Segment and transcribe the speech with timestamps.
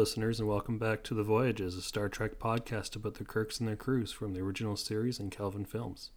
[0.00, 3.68] Listeners, and welcome back to The Voyages, a Star Trek podcast about the Kirks and
[3.68, 6.10] their crews from the original series and Kelvin films.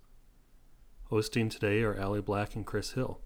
[1.10, 3.20] Hosting today are Ali Black and Chris Hill.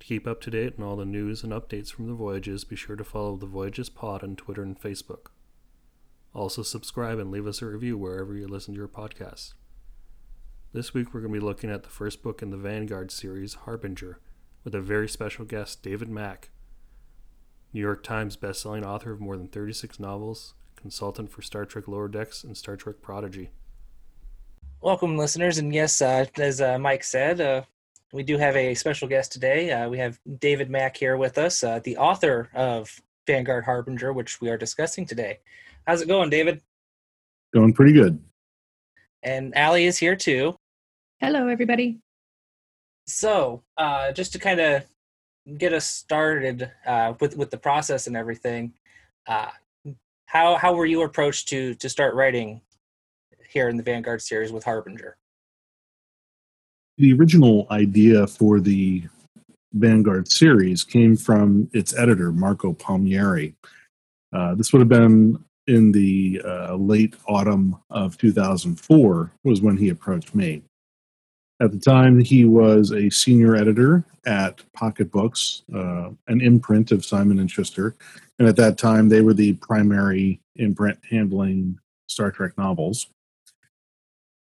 [0.00, 2.74] To keep up to date on all the news and updates from The Voyages, be
[2.74, 5.28] sure to follow The Voyages Pod on Twitter and Facebook.
[6.34, 9.54] Also, subscribe and leave us a review wherever you listen to your podcasts.
[10.72, 13.54] This week, we're going to be looking at the first book in the Vanguard series,
[13.54, 14.18] Harbinger,
[14.64, 16.50] with a very special guest, David Mack
[17.72, 22.08] New York Times bestselling author of more than 36 novels, consultant for Star Trek Lower
[22.08, 23.50] Decks and Star Trek Prodigy.
[24.80, 25.58] Welcome, listeners.
[25.58, 27.62] And yes, uh, as uh, Mike said, uh,
[28.12, 29.70] we do have a special guest today.
[29.70, 32.90] Uh, we have David Mack here with us, uh, the author of
[33.26, 35.38] Vanguard Harbinger, which we are discussing today.
[35.86, 36.60] How's it going, David?
[37.54, 38.18] Going pretty good.
[39.22, 40.56] And Allie is here too.
[41.20, 42.00] Hello, everybody.
[43.06, 44.84] So, uh, just to kind of
[45.58, 48.72] get us started uh, with with the process and everything,
[49.26, 49.50] uh,
[50.26, 52.60] how how were you approached to to start writing
[53.48, 55.16] here in the Vanguard series with Harbinger?
[56.98, 59.04] The original idea for the
[59.72, 63.54] Vanguard series came from its editor Marco Palmieri.
[64.32, 69.88] Uh, this would have been in the uh, late autumn of 2004 was when he
[69.88, 70.62] approached me.
[71.60, 77.04] At the time, he was a senior editor at Pocket Books, uh, an imprint of
[77.04, 77.94] Simon and Schuster,
[78.38, 83.08] and at that time, they were the primary imprint handling Star Trek novels.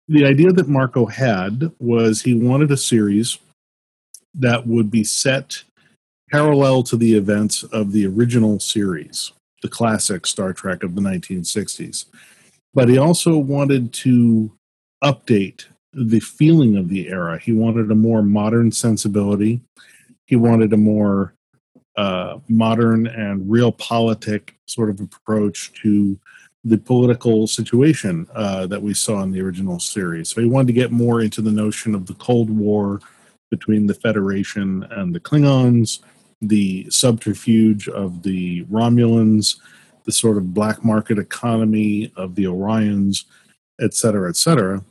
[0.08, 3.38] The idea that Marco had was he wanted a series
[4.34, 5.62] that would be set
[6.30, 12.06] parallel to the events of the original series, the classic Star Trek of the 1960s.
[12.74, 14.50] But he also wanted to
[15.02, 17.38] update the feeling of the era.
[17.38, 19.60] He wanted a more modern sensibility.
[20.26, 21.34] He wanted a more
[21.96, 26.18] uh, modern and realpolitik sort of approach to
[26.64, 30.30] the political situation uh, that we saw in the original series.
[30.30, 33.00] So he wanted to get more into the notion of the Cold War
[33.50, 36.00] between the Federation and the Klingons,
[36.40, 39.56] the subterfuge of the Romulans,
[40.04, 43.24] the sort of black market economy of the Orions,
[43.80, 44.82] et cetera, et cetera.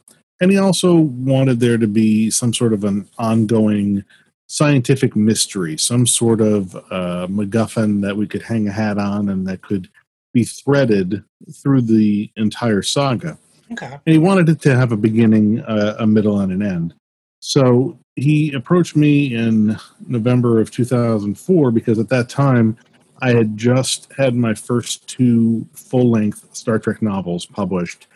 [0.43, 4.03] And he also wanted there to be some sort of an ongoing
[4.47, 9.47] scientific mystery, some sort of uh, MacGuffin that we could hang a hat on and
[9.47, 9.87] that could
[10.33, 11.23] be threaded
[11.53, 13.37] through the entire saga.
[13.71, 13.85] Okay.
[13.85, 16.93] And he wanted it to have a beginning, uh, a middle, and an end.
[17.39, 22.75] So he approached me in November of 2004 because at that time
[23.21, 28.07] I had just had my first two full length Star Trek novels published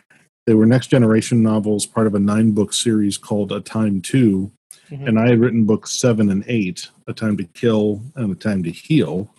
[0.47, 4.49] they were next generation novels, part of a nine book series called A Time to.
[4.89, 5.07] Mm-hmm.
[5.07, 8.63] And I had written books seven and eight A Time to Kill and A Time
[8.63, 9.29] to Heal.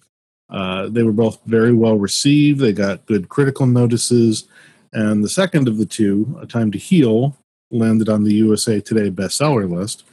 [0.50, 2.60] Uh, they were both very well received.
[2.60, 4.46] They got good critical notices.
[4.92, 7.38] And the second of the two, A Time to Heal,
[7.70, 10.04] landed on the USA Today bestseller list.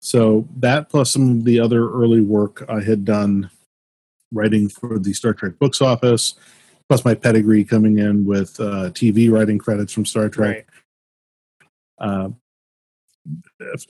[0.00, 3.50] So that plus some of the other early work I had done
[4.32, 6.34] writing for the Star Trek books office
[6.88, 10.68] plus my pedigree coming in with uh, TV writing credits from Star Trek.
[12.00, 12.08] Right.
[12.08, 12.28] Uh,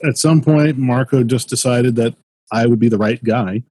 [0.03, 2.15] at some point, Marco just decided that
[2.51, 3.63] I would be the right guy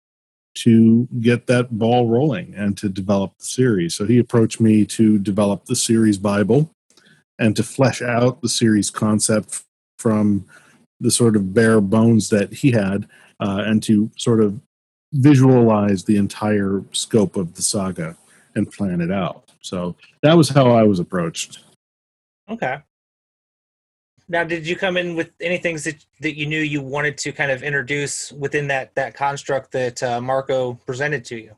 [0.59, 3.95] to get that ball rolling and to develop the series.
[3.95, 6.71] So he approached me to develop the series Bible
[7.39, 9.65] and to flesh out the series concept
[9.99, 10.47] from
[11.01, 13.07] the sort of bare bones that he had
[13.41, 14.59] uh, and to sort of
[15.13, 18.17] visualize the entire scope of the saga
[18.57, 19.53] and plan it out.
[19.61, 21.61] So that was how I was approached.
[22.49, 22.79] Okay.
[24.29, 27.33] Now, did you come in with any things that, that you knew you wanted to
[27.33, 31.57] kind of introduce within that that construct that uh, Marco presented to you?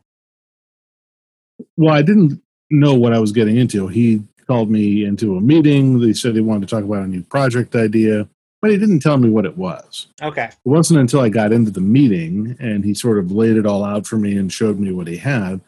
[1.76, 3.88] Well, I didn't know what I was getting into.
[3.88, 6.00] He called me into a meeting.
[6.00, 8.28] They said he wanted to talk about a new project idea,
[8.60, 10.08] but he didn't tell me what it was.
[10.22, 10.44] Okay.
[10.44, 13.84] It wasn't until I got into the meeting and he sort of laid it all
[13.84, 15.60] out for me and showed me what he had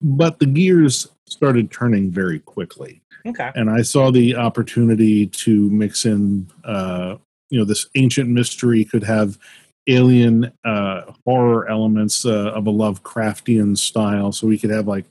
[0.00, 3.00] but the gears started turning very quickly.
[3.26, 3.50] Okay.
[3.54, 7.16] And I saw the opportunity to mix in, uh,
[7.50, 9.38] you know this ancient mystery could have
[9.86, 14.32] alien uh, horror elements uh, of a Lovecraftian style.
[14.32, 15.04] So we could have like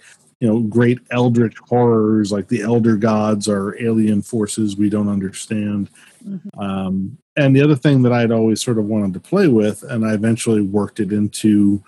[0.43, 5.89] you know great eldritch horrors like the elder gods are alien forces we don't understand
[6.21, 6.59] mm-hmm.
[6.59, 10.05] um, and the other thing that i'd always sort of wanted to play with and
[10.05, 11.81] i eventually worked it into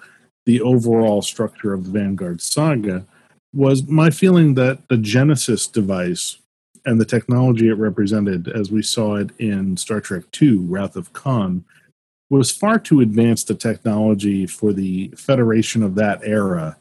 [0.45, 3.05] the overall structure of the vanguard saga
[3.53, 6.37] was my feeling that the genesis device
[6.85, 11.13] and the technology it represented as we saw it in star trek ii wrath of
[11.13, 11.63] khan
[12.29, 16.77] was far too advanced a technology for the federation of that era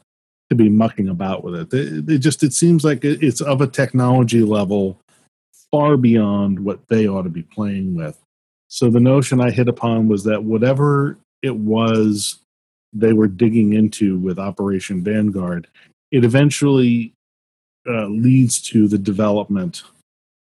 [0.50, 1.74] to be mucking about with it.
[1.74, 4.98] It, it just it seems like it's of a technology level
[5.70, 8.18] far beyond what they ought to be playing with.
[8.68, 12.40] So the notion I hit upon was that whatever it was
[12.94, 15.68] they were digging into with Operation Vanguard,
[16.10, 17.14] it eventually
[17.88, 19.82] uh, leads to the development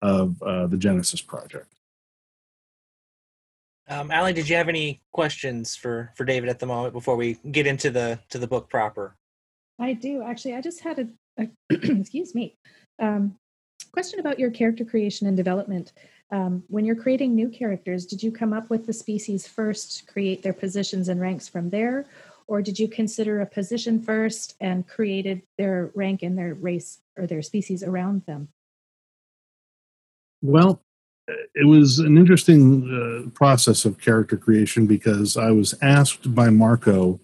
[0.02, 1.72] of uh, the Genesis project.
[3.88, 7.38] Um, Allie, did you have any questions for for David at the moment before we
[7.50, 9.16] get into the to the book proper?
[9.78, 10.54] I do actually.
[10.54, 12.56] I just had a, a excuse me
[12.98, 13.36] um,
[13.92, 15.92] question about your character creation and development.
[16.30, 20.42] Um, when you're creating new characters, did you come up with the species first, create
[20.42, 22.04] their positions and ranks from there,
[22.48, 27.26] or did you consider a position first and created their rank and their race or
[27.26, 28.48] their species around them?
[30.42, 30.80] Well,
[31.54, 32.88] it was an interesting
[33.26, 37.20] uh, process of character creation because I was asked by Marco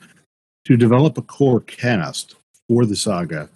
[0.66, 2.36] to develop a core cast
[2.68, 3.48] for the saga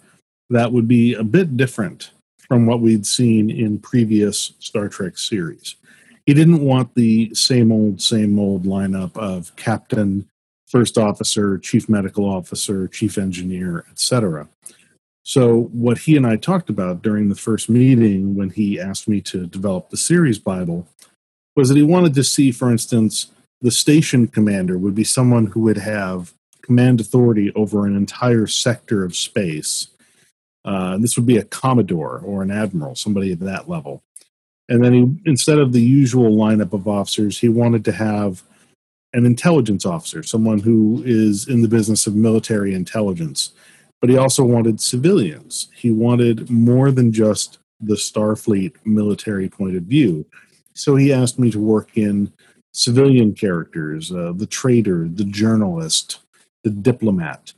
[0.49, 5.75] that would be a bit different from what we'd seen in previous Star Trek series.
[6.25, 10.27] He didn't want the same old, same old lineup of captain,
[10.69, 14.47] first officer, chief medical officer, chief engineer, etc.
[15.23, 19.21] So, what he and I talked about during the first meeting when he asked me
[19.21, 20.87] to develop the series Bible
[21.55, 23.27] was that he wanted to see, for instance,
[23.61, 29.03] the station commander would be someone who would have command authority over an entire sector
[29.03, 29.87] of space.
[30.63, 34.01] Uh, this would be a commodore or an admiral, somebody at that level.
[34.69, 38.43] And then he, instead of the usual lineup of officers, he wanted to have
[39.13, 43.53] an intelligence officer, someone who is in the business of military intelligence.
[44.01, 45.69] But he also wanted civilians.
[45.75, 50.25] He wanted more than just the Starfleet military point of view.
[50.73, 52.31] So he asked me to work in
[52.71, 56.19] civilian characters, uh, the trader, the journalist,
[56.63, 57.53] the diplomat.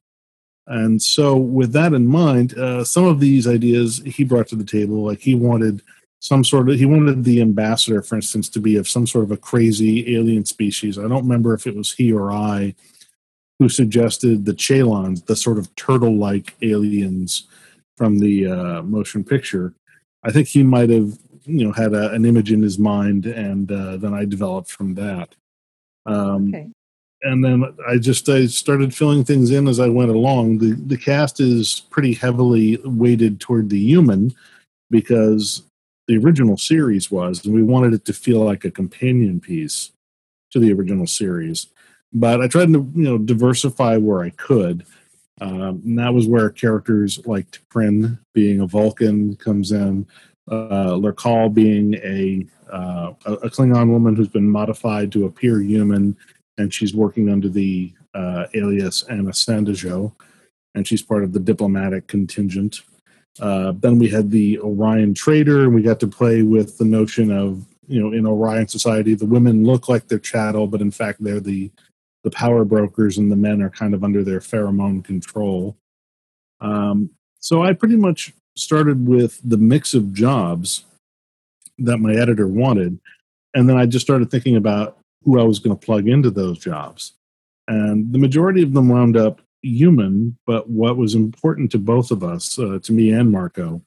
[0.67, 4.63] And so, with that in mind, uh, some of these ideas he brought to the
[4.63, 5.81] table, like he wanted
[6.21, 9.31] some sort of, he wanted the ambassador, for instance, to be of some sort of
[9.31, 10.97] a crazy alien species.
[10.97, 12.75] I don't remember if it was he or I
[13.59, 17.47] who suggested the Chelons, the sort of turtle like aliens
[17.97, 19.73] from the uh, motion picture.
[20.23, 23.71] I think he might have, you know, had a, an image in his mind, and
[23.71, 25.35] uh, then I developed from that.
[26.05, 26.67] Um, okay
[27.23, 30.57] and then I just I started filling things in as I went along.
[30.57, 34.33] The the cast is pretty heavily weighted toward the human
[34.89, 35.63] because
[36.11, 39.93] the original series was, and we wanted it to feel like a companion piece
[40.51, 41.67] to the original series.
[42.11, 44.85] But I tried to you know diversify where I could.
[45.39, 50.05] Um, and that was where characters like T'Prynn being a Vulcan comes in,
[50.51, 56.17] uh, Lurqal being a uh, a Klingon woman who's been modified to appear human
[56.57, 60.13] and she's working under the uh, alias Anna Sandesjo,
[60.75, 62.81] and she's part of the diplomatic contingent.
[63.39, 67.31] Uh, then we had the Orion Trader, and we got to play with the notion
[67.31, 71.23] of you know in Orion society the women look like they're chattel, but in fact
[71.23, 71.71] they're the
[72.23, 75.75] the power brokers, and the men are kind of under their pheromone control.
[76.59, 77.09] Um,
[77.39, 80.85] so I pretty much started with the mix of jobs
[81.79, 82.99] that my editor wanted,
[83.55, 86.59] and then I just started thinking about who I was going to plug into those
[86.59, 87.13] jobs.
[87.67, 92.23] And the majority of them wound up human, but what was important to both of
[92.23, 93.81] us, uh, to me and Marco,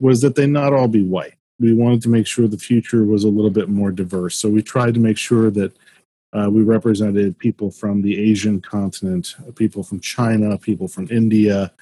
[0.00, 1.34] was that they not all be white.
[1.60, 4.36] We wanted to make sure the future was a little bit more diverse.
[4.36, 5.76] So we tried to make sure that
[6.32, 11.72] uh, we represented people from the Asian continent, people from China, people from India.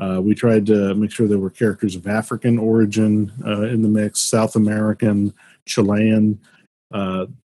[0.00, 3.88] Uh, we tried to make sure there were characters of African origin uh, in the
[3.88, 5.32] mix, South American,
[5.66, 6.40] Chilean.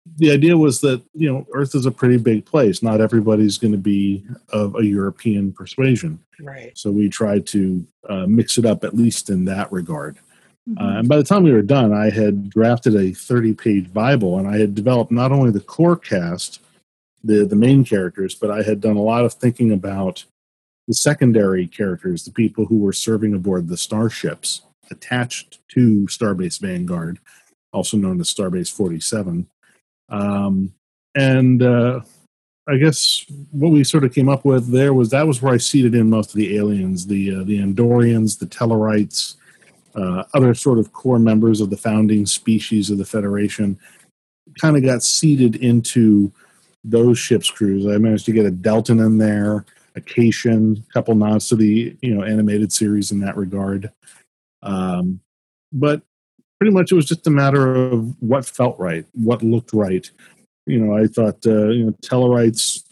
[0.06, 2.84] Uh, the idea was that you know Earth is a pretty big place.
[2.84, 6.78] Not everybody's going to be of a European persuasion, right?
[6.78, 10.18] So we tried to uh, mix it up at least in that regard.
[10.70, 10.78] Mm-hmm.
[10.78, 14.48] Uh, and by the time we were done, I had drafted a 30-page Bible, and
[14.48, 16.60] I had developed not only the core cast,
[17.24, 20.26] the the main characters, but I had done a lot of thinking about
[20.88, 27.20] the secondary characters, the people who were serving aboard the starships attached to Starbase Vanguard,
[27.72, 29.48] also known as Starbase 47
[30.10, 30.74] Um,
[31.16, 32.02] and uh,
[32.68, 35.58] I guess what we sort of came up with there was that was where I
[35.58, 39.36] seeded in most of the aliens, the uh, the Andorians, the Tellarites,
[39.96, 43.78] uh, other sort of core members of the founding species of the Federation.
[44.62, 46.32] Kind of got seeded into
[46.84, 47.86] those ships' crews.
[47.86, 51.98] I managed to get a Deltan in there, a Caitian, a couple nods to the
[52.02, 53.92] you know animated series in that regard.
[54.62, 55.20] Um,
[55.74, 56.02] but
[56.64, 60.10] pretty much it was just a matter of what felt right, what looked right
[60.66, 62.84] you know, I thought uh, you know Tellarites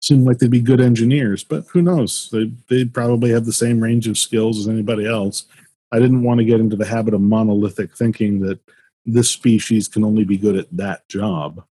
[0.00, 2.28] seemed like they'd be good engineers, but who knows?
[2.30, 5.46] They they'd probably have the same range of skills as anybody else.
[5.90, 8.58] I didn't want to get into the habit of monolithic thinking that
[9.04, 11.64] this species can only be good at that job.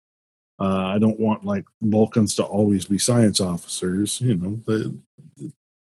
[0.60, 4.22] Uh, I don't want like Vulcans to always be science officers.
[4.22, 4.96] You know, the,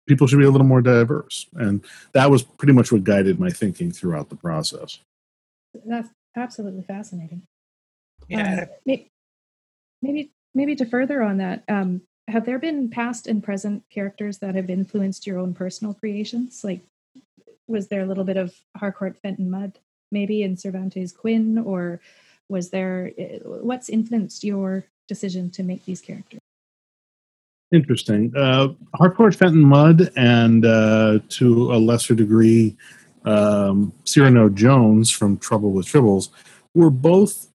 [0.06, 3.50] people should be a little more diverse, and that was pretty much what guided my
[3.50, 4.98] thinking throughout the process.
[5.86, 7.42] That's absolutely fascinating.
[8.28, 8.66] Yeah.
[8.88, 8.98] Um,
[10.02, 14.54] maybe maybe to further on that um, have there been past and present characters that
[14.54, 16.80] have influenced your own personal creations like
[17.66, 19.78] was there a little bit of harcourt fenton mudd
[20.10, 22.00] maybe in cervantes quinn or
[22.48, 26.40] was there eh, what's influenced your decision to make these characters
[27.72, 32.76] interesting uh, harcourt fenton mudd and uh, to a lesser degree
[33.24, 36.30] um, cyrano jones from trouble with tribbles
[36.74, 37.48] were both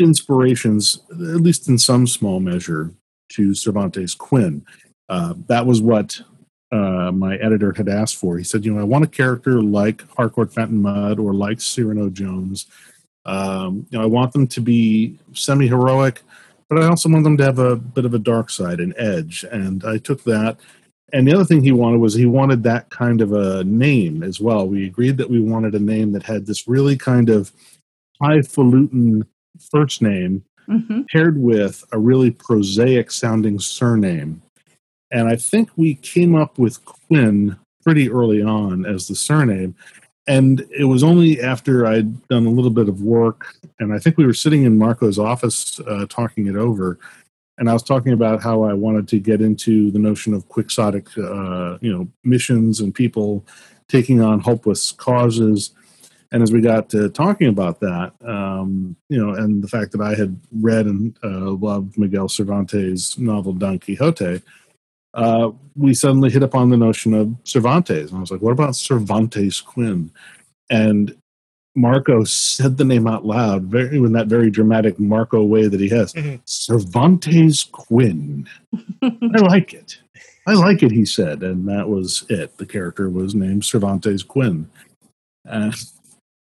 [0.00, 2.92] inspirations, at least in some small measure,
[3.30, 4.64] to Cervantes Quinn.
[5.08, 6.20] Uh, that was what
[6.72, 8.38] uh, my editor had asked for.
[8.38, 12.10] He said, you know, I want a character like Harcourt Fenton Mudd or like Cyrano
[12.10, 12.66] Jones.
[13.24, 16.22] Um, you know, I want them to be semi heroic,
[16.68, 19.44] but I also want them to have a bit of a dark side, an edge.
[19.50, 20.58] And I took that.
[21.12, 24.40] And the other thing he wanted was he wanted that kind of a name as
[24.40, 24.68] well.
[24.68, 27.52] We agreed that we wanted a name that had this really kind of
[28.20, 29.26] highfalutin
[29.70, 31.02] first name mm-hmm.
[31.10, 34.42] paired with a really prosaic sounding surname.
[35.10, 39.74] And I think we came up with Quinn pretty early on as the surname.
[40.26, 44.16] And it was only after I'd done a little bit of work, and I think
[44.16, 46.98] we were sitting in Marco's office uh, talking it over.
[47.60, 51.06] And I was talking about how I wanted to get into the notion of quixotic,
[51.16, 53.46] uh, you know, missions and people
[53.86, 55.72] taking on hopeless causes
[56.32, 60.00] and as we got to talking about that, um, you know, and the fact that
[60.00, 64.40] I had read and uh, loved Miguel Cervantes' novel Don Quixote,
[65.14, 68.10] uh, we suddenly hit upon the notion of Cervantes.
[68.10, 70.12] And I was like, what about Cervantes Quinn?
[70.70, 71.16] And
[71.76, 75.88] Marco said the name out loud, very in that very dramatic Marco way that he
[75.88, 76.12] has.
[76.12, 76.36] Mm-hmm.
[76.44, 78.48] Cervantes Quinn.
[79.02, 79.98] I like it.
[80.46, 82.56] I like it, he said, and that was it.
[82.56, 84.68] The character was named Cervantes Quinn.
[85.48, 85.72] Uh,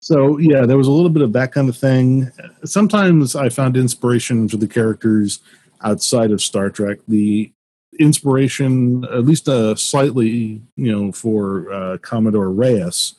[0.00, 2.30] so yeah, there was a little bit of that kind of thing.
[2.64, 5.40] Sometimes I found inspiration for the characters
[5.82, 6.98] outside of Star Trek.
[7.06, 7.52] The
[7.98, 13.14] inspiration, at least uh, slightly, you know, for uh, Commodore Reyes,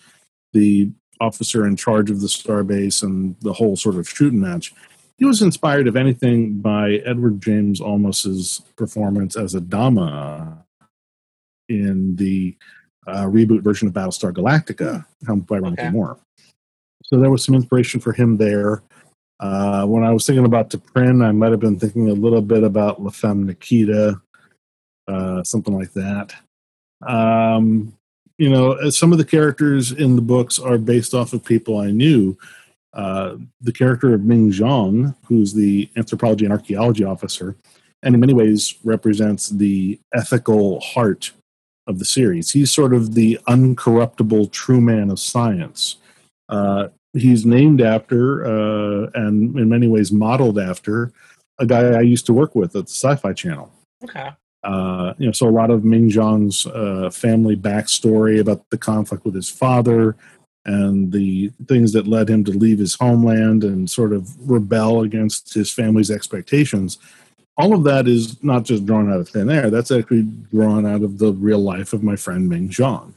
[0.54, 4.74] the officer in charge of the starbase and the whole sort of shooting match.
[5.18, 10.64] He was inspired, if anything, by Edward James Olmos's performance as Adama
[11.70, 12.58] in the
[13.08, 15.90] uh, reboot version of Battlestar Galactica, helmed by Ronald okay.
[15.90, 16.18] Moore.
[17.04, 18.82] So there was some inspiration for him there.
[19.40, 22.64] Uh, when I was thinking about T'Prynn, I might have been thinking a little bit
[22.64, 24.22] about La Femme Nikita,
[25.08, 26.34] uh, something like that.
[27.06, 27.94] Um,
[28.38, 31.92] you know, some of the characters in the books are based off of people I
[31.92, 32.38] knew.
[32.94, 37.56] Uh, the character of Ming Xiong, who's the anthropology and archaeology officer,
[38.04, 41.32] and in many ways represents the ethical heart
[41.88, 42.52] of the series.
[42.52, 45.98] He's sort of the uncorruptible true man of science.
[46.50, 51.12] Uh, he's named after uh, and in many ways modeled after
[51.60, 53.72] a guy I used to work with at the Sci-Fi Channel.
[54.04, 54.32] Okay.
[54.64, 59.26] Uh, you know, so a lot of Ming Xiong's uh, family backstory about the conflict
[59.26, 60.16] with his father
[60.66, 65.54] and the things that led him to leave his homeland and sort of rebel against
[65.54, 66.98] his family's expectations.
[67.58, 69.70] All of that is not just drawn out of thin air.
[69.70, 73.14] That's actually drawn out of the real life of my friend Ming Zhang.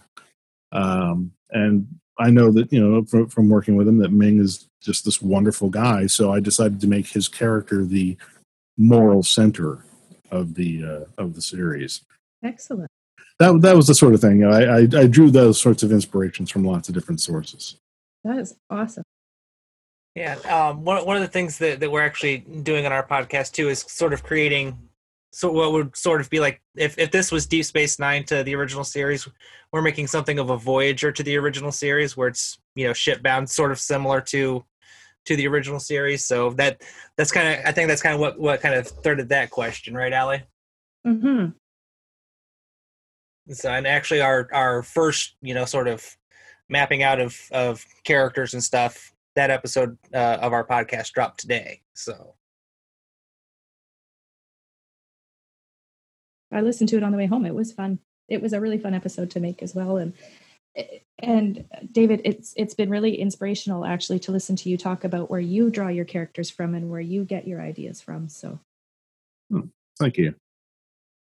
[0.72, 1.86] Um, and
[2.18, 5.22] I know that you know from, from working with him that Ming is just this
[5.22, 6.06] wonderful guy.
[6.06, 8.16] So I decided to make his character the
[8.76, 9.84] moral center
[10.30, 12.02] of the uh, of the series.
[12.42, 12.90] Excellent.
[13.38, 14.44] That that was the sort of thing.
[14.44, 17.76] I, I I drew those sorts of inspirations from lots of different sources.
[18.24, 19.04] That is awesome.
[20.14, 23.52] Yeah, um, one one of the things that, that we're actually doing on our podcast
[23.52, 24.78] too is sort of creating
[25.36, 28.42] so what would sort of be like if, if this was Deep Space Nine to
[28.42, 29.28] the original series,
[29.70, 33.22] we're making something of a Voyager to the original series where it's you know ship
[33.22, 34.64] bound, sort of similar to
[35.26, 36.24] to the original series.
[36.24, 36.82] So that
[37.16, 39.94] that's kind of I think that's kind of what what kind of started that question,
[39.94, 40.42] right, Allie?
[41.06, 41.50] Mm-hmm.
[43.52, 46.04] So and actually our our first you know sort of
[46.68, 51.82] mapping out of of characters and stuff that episode uh, of our podcast dropped today.
[51.94, 52.34] So
[56.50, 57.44] I listened to it on the way home.
[57.44, 57.98] It was fun.
[58.28, 59.98] It was a really fun episode to make as well.
[59.98, 60.14] And
[61.18, 65.40] and David, it's it's been really inspirational actually to listen to you talk about where
[65.40, 68.28] you draw your characters from and where you get your ideas from.
[68.28, 68.58] So
[69.50, 69.60] Hmm,
[69.98, 70.34] Thank you.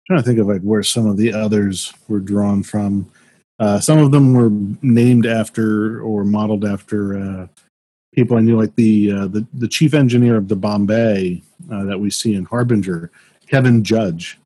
[0.06, 3.10] trying to think of like where some of the others were drawn from.
[3.58, 4.50] Uh, some of them were
[4.82, 7.46] named after or modeled after uh,
[8.14, 11.98] people I knew, like the uh, the the chief engineer of the Bombay uh, that
[11.98, 13.10] we see in Harbinger,
[13.46, 14.38] Kevin Judge,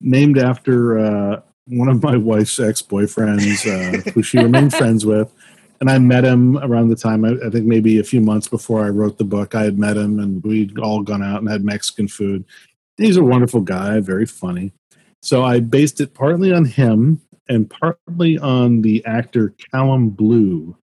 [0.00, 5.32] named after uh, one of my wife's ex boyfriends, uh, who she remained friends with.
[5.80, 8.84] And I met him around the time, I, I think maybe a few months before
[8.84, 9.54] I wrote the book.
[9.54, 12.44] I had met him and we'd all gone out and had Mexican food.
[12.96, 14.72] He's a wonderful guy, very funny.
[15.22, 20.76] So I based it partly on him and partly on the actor Callum Blue,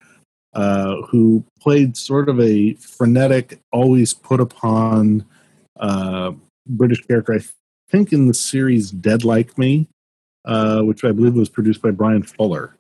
[0.54, 5.26] uh, who played sort of a frenetic, always put upon
[5.78, 6.32] uh,
[6.68, 7.34] British character.
[7.34, 7.40] I
[7.90, 9.88] think in the series Dead Like Me,
[10.46, 12.76] uh, which I believe was produced by Bryan Fuller.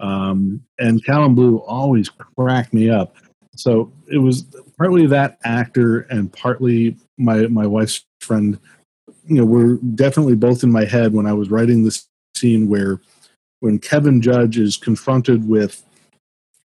[0.00, 3.16] Um, and Callum Blue always cracked me up.
[3.56, 4.44] So it was
[4.76, 8.58] partly that actor and partly my my wife's friend.
[9.26, 13.00] You know, were definitely both in my head when I was writing this scene where
[13.60, 15.82] when Kevin Judge is confronted with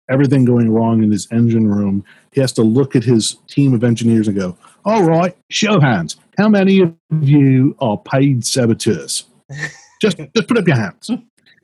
[0.10, 3.84] everything going wrong in his engine room, he has to look at his team of
[3.84, 6.16] engineers and go, "All right, show hands.
[6.38, 9.26] How many of you are paid saboteurs?
[10.02, 11.12] just just put up your hands."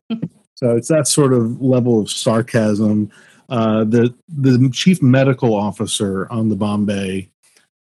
[0.55, 3.11] so it's that sort of level of sarcasm.
[3.49, 7.29] Uh, the the chief medical officer on the Bombay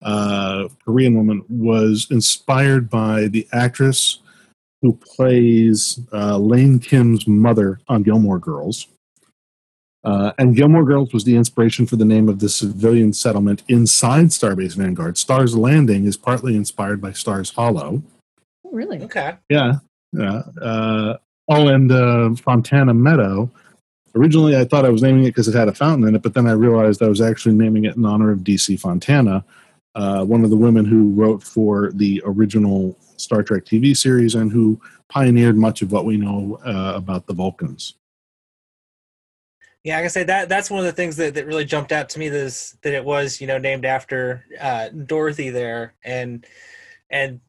[0.02, 4.20] uh, Korean woman was inspired by the actress
[4.82, 8.88] who plays uh, Lane Kim's mother on Gilmore Girls.
[10.04, 14.28] Uh, and Gilmore Girls was the inspiration for the name of the civilian settlement inside
[14.28, 15.18] Starbase Vanguard.
[15.18, 18.04] Stars Landing is partly inspired by Stars Hollow.
[18.64, 19.02] oh, really?
[19.02, 19.78] okay, Yeah,
[20.16, 20.44] yeah.
[20.62, 21.18] Uh,
[21.50, 23.50] oh, and uh, Fontana Meadow.
[24.16, 26.34] Originally, I thought I was naming it because it had a fountain in it, but
[26.34, 29.44] then I realized I was actually naming it in honor of DC Fontana,
[29.96, 34.52] uh, one of the women who wrote for the original Star Trek TV series and
[34.52, 37.96] who pioneered much of what we know uh, about the Vulcans.
[39.84, 42.10] yeah, like I say that that's one of the things that, that really jumped out
[42.10, 42.30] to me.
[42.30, 46.46] This that it was you know named after uh, Dorothy there, and
[47.10, 47.42] and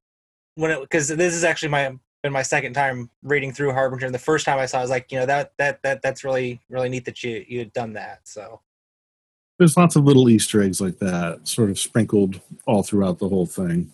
[0.57, 4.06] when it because this is actually my been my second time reading through Harbinger.
[4.06, 6.02] And the first time I saw, it, I was like, you know, that that that
[6.02, 8.20] that's really really neat that you you had done that.
[8.24, 8.60] So
[9.58, 13.46] There's lots of little Easter eggs like that, sort of sprinkled all throughout the whole
[13.46, 13.92] thing.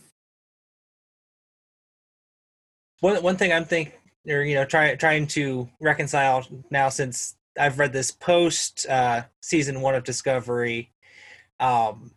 [3.03, 3.92] one one thing I'm thinking,
[4.29, 9.83] or you know, try, trying to reconcile now since I've read this post uh, season
[9.83, 10.90] one of Discovery,
[11.61, 12.12] um,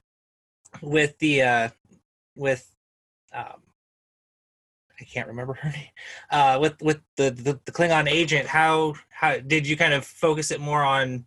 [0.82, 1.70] with the uh,
[2.36, 2.72] with
[3.34, 3.65] um,
[5.00, 5.90] I can't remember her name,
[6.32, 8.48] uh, with with the, the the Klingon agent.
[8.48, 11.26] How how did you kind of focus it more on?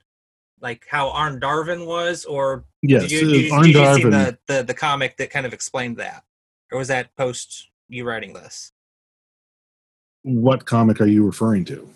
[0.61, 4.03] Like how Arn Darvin was, or Yes, did you, did you, Arn did you see
[4.03, 6.25] the, the the comic that kind of explained that,
[6.73, 8.73] or was that post you writing this?
[10.23, 11.89] What comic are you referring to?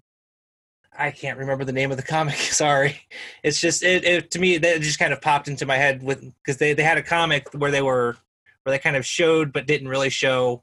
[0.96, 2.36] I can't remember the name of the comic.
[2.36, 3.00] Sorry,
[3.42, 6.20] it's just it, it to me that just kind of popped into my head with
[6.20, 8.16] because they they had a comic where they were
[8.62, 10.62] where they kind of showed but didn't really show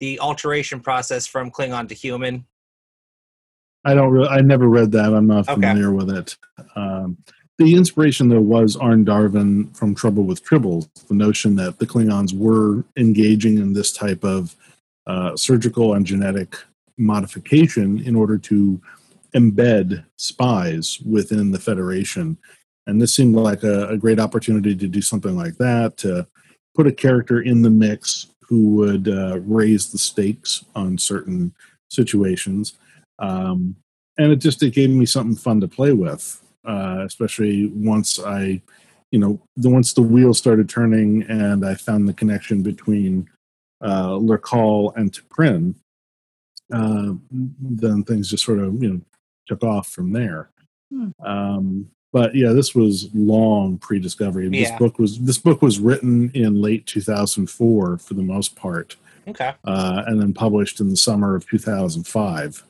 [0.00, 2.44] the alteration process from Klingon to human.
[3.84, 4.10] I don't.
[4.10, 5.12] Re- I never read that.
[5.14, 5.54] I'm not Okay.
[5.54, 6.36] familiar with it.
[6.74, 7.18] Um,
[7.58, 10.88] the inspiration, though, was Arn Darvin from Trouble with Tribbles.
[11.06, 14.54] The notion that the Klingons were engaging in this type of
[15.06, 16.56] uh, surgical and genetic
[16.98, 18.80] modification in order to
[19.34, 22.36] embed spies within the Federation,
[22.86, 25.96] and this seemed like a, a great opportunity to do something like that.
[25.98, 26.26] To
[26.74, 31.52] put a character in the mix who would uh, raise the stakes on certain
[31.90, 32.74] situations
[33.18, 33.74] um,
[34.18, 38.60] and it just it gave me something fun to play with uh, especially once i
[39.12, 43.28] you know the once the wheels started turning and i found the connection between
[43.82, 45.74] uh Lurqal and T'Prynn,
[46.72, 49.00] uh, then things just sort of you know
[49.46, 50.50] took off from there
[50.92, 51.08] Hmm.
[51.24, 54.78] um, but yeah this was long pre-discovery this Yeah.
[54.78, 58.96] book was this book was written in late 2004 for the most part
[59.28, 62.64] Okay, uh, and then published in the summer of 2005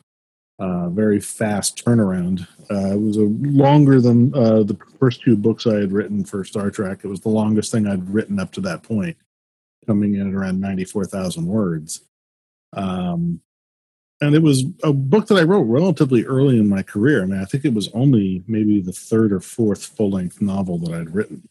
[0.59, 2.49] uh, very fast turnaround.
[2.71, 3.25] Uh, it was a
[3.65, 7.01] longer than uh, the first two books I had written for Star Trek.
[7.05, 9.19] It was the longest thing I'd written up to that point,
[9.87, 12.01] coming in at around 94,000 words.
[12.73, 13.43] Um,
[14.21, 17.23] and it was a book that I wrote relatively early in my career.
[17.23, 20.79] I mean, I think it was only maybe the third or fourth full length novel
[20.79, 21.49] that I'd written.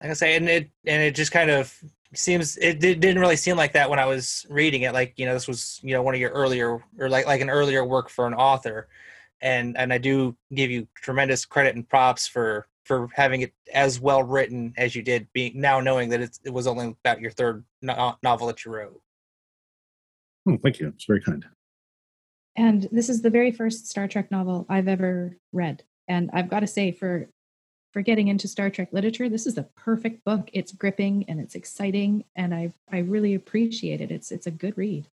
[0.00, 1.72] Like I say, and it and it just kind of
[2.12, 4.92] seems it didn't really seem like that when I was reading it.
[4.92, 7.50] Like you know, this was you know one of your earlier or like like an
[7.50, 8.88] earlier work for an author,
[9.40, 14.00] and and I do give you tremendous credit and props for for having it as
[14.00, 15.28] well written as you did.
[15.32, 19.00] Being now knowing that it was only about your third no- novel that you wrote.
[20.46, 20.88] Oh, thank you.
[20.88, 21.44] It's very kind.
[22.56, 25.82] And this is the very first Star Trek novel I've ever read.
[26.06, 27.28] And I've got to say, for
[27.92, 30.50] for getting into Star Trek literature, this is the perfect book.
[30.52, 34.10] It's gripping and it's exciting, and I I really appreciate it.
[34.10, 35.08] It's it's a good read.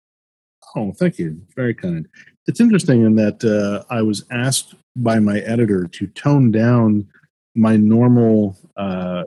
[0.76, 1.42] Oh, thank you.
[1.56, 2.08] Very kind.
[2.48, 7.08] It's interesting in that uh, I was asked by my editor to tone down
[7.56, 9.24] my normal uh,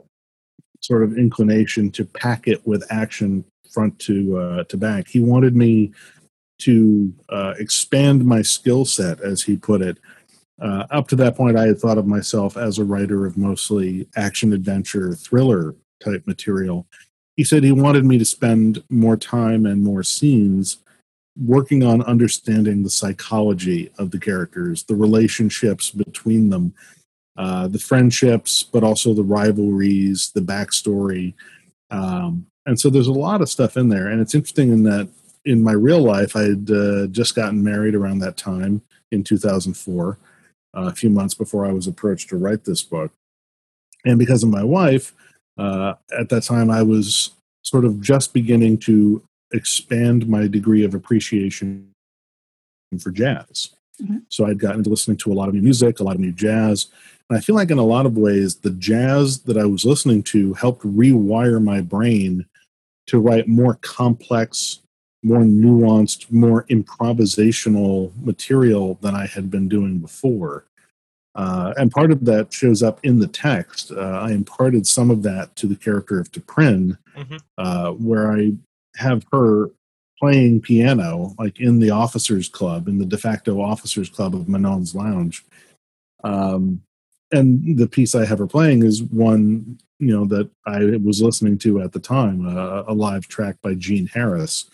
[0.81, 3.43] sort of inclination to pack it with action
[3.75, 5.07] front to uh, to back.
[5.07, 5.91] He wanted me
[6.59, 9.97] to uh, expand my skill set, as he put it,
[10.61, 14.07] uh, up to that point, I had thought of myself as a writer of mostly
[14.15, 16.87] action adventure thriller type material.
[17.35, 20.77] He said he wanted me to spend more time and more scenes
[21.37, 26.73] working on understanding the psychology of the characters, the relationships between them,
[27.35, 31.33] uh, the friendships, but also the rivalries, the backstory.
[31.91, 34.07] Um, and so there's a lot of stuff in there.
[34.07, 35.09] And it's interesting in that
[35.45, 40.17] in my real life, I had uh, just gotten married around that time in 2004
[40.73, 43.11] a few months before I was approached to write this book.
[44.03, 45.13] And because of my wife,
[45.57, 47.31] uh, at that time I was
[47.63, 49.23] sort of just beginning to
[49.53, 51.89] expand my degree of appreciation
[52.99, 53.69] for jazz.
[54.01, 54.17] Mm-hmm.
[54.29, 56.33] So I'd gotten into listening to a lot of new music, a lot of new
[56.33, 56.87] jazz.
[57.29, 60.23] And I feel like in a lot of ways, the jazz that I was listening
[60.23, 62.45] to helped rewire my brain
[63.07, 64.79] to write more complex,
[65.23, 70.65] more nuanced, more improvisational material than I had been doing before.
[71.35, 73.91] Uh, and part of that shows up in the text.
[73.91, 77.37] Uh, I imparted some of that to the character of T'Prynn, mm-hmm.
[77.57, 78.53] uh, where I
[78.95, 79.69] have her
[80.17, 84.95] playing piano, like in the officers' club, in the de facto officers' club of Manon's
[84.95, 85.43] Lounge.
[86.23, 86.81] Um,
[87.31, 91.57] and the piece I have her playing is one, you know, that I was listening
[91.59, 94.69] to at the time, uh, a live track by Gene Harris,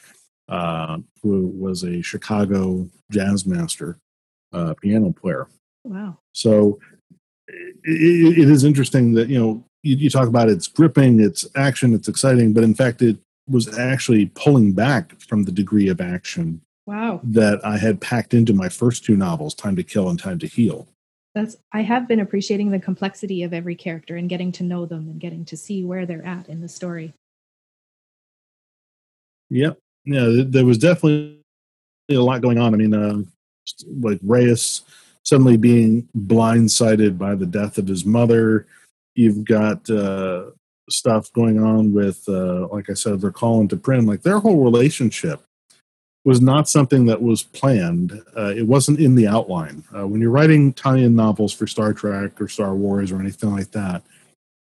[0.50, 3.98] uh, who was a Chicago jazz master
[4.54, 5.48] uh, piano player.
[5.84, 6.18] Wow.
[6.34, 6.80] So
[7.48, 11.94] it, it is interesting that, you know, you, you talk about it's gripping, it's action,
[11.94, 16.62] it's exciting, but in fact, it was actually pulling back from the degree of action
[16.86, 20.40] wow that i had packed into my first two novels time to kill and time
[20.40, 20.88] to heal
[21.34, 25.08] that's i have been appreciating the complexity of every character and getting to know them
[25.08, 27.14] and getting to see where they're at in the story.
[29.50, 29.78] Yep.
[30.06, 31.40] Yeah there was definitely
[32.10, 32.74] a lot going on.
[32.74, 33.22] I mean uh,
[34.00, 34.82] like reyes
[35.24, 38.66] suddenly being blindsided by the death of his mother.
[39.16, 40.52] You've got uh,
[40.90, 44.08] stuff going on with, uh, like I said, they're calling T'Prynn.
[44.08, 45.44] Like their whole relationship
[46.24, 48.22] was not something that was planned.
[48.38, 49.84] Uh, it wasn't in the outline.
[49.96, 53.72] Uh, when you're writing tie-in novels for Star Trek or Star Wars or anything like
[53.72, 54.04] that,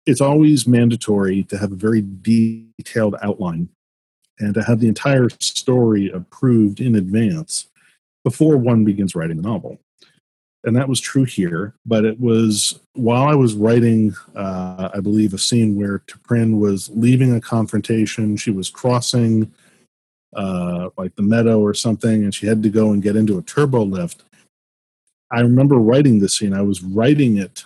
[0.06, 3.68] it's always mandatory to have a very detailed outline
[4.38, 7.68] and to have the entire story approved in advance
[8.24, 9.78] before one begins writing the novel
[10.64, 11.74] and that was true here.
[11.86, 16.90] But it was while I was writing, uh, I believe, a scene where T'Prynn was
[16.90, 18.36] leaving a confrontation.
[18.36, 19.52] She was crossing
[20.34, 23.42] uh, like the meadow or something, and she had to go and get into a
[23.42, 24.22] turbo lift.
[25.30, 26.52] I remember writing this scene.
[26.52, 27.64] I was writing it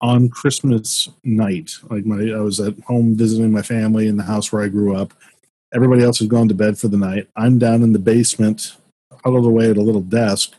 [0.00, 1.72] on Christmas night.
[1.90, 4.94] Like my, I was at home visiting my family in the house where I grew
[4.94, 5.12] up.
[5.74, 7.28] Everybody else had gone to bed for the night.
[7.36, 8.76] I'm down in the basement,
[9.24, 10.54] huddled away at a little desk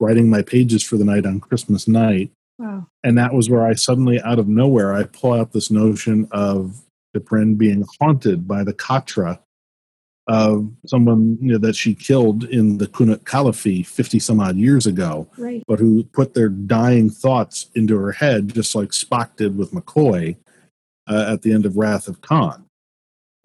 [0.00, 2.30] writing my pages for the night on Christmas night.
[2.58, 2.86] Wow.
[3.04, 6.80] And that was where I suddenly, out of nowhere, I pull out this notion of
[7.16, 9.38] T'Prynn being haunted by the Katra
[10.26, 14.86] of someone you know, that she killed in the Kunut Kalafi 50 some odd years
[14.86, 15.62] ago, right.
[15.66, 20.36] but who put their dying thoughts into her head, just like Spock did with McCoy
[21.08, 22.64] uh, at the end of Wrath of Khan.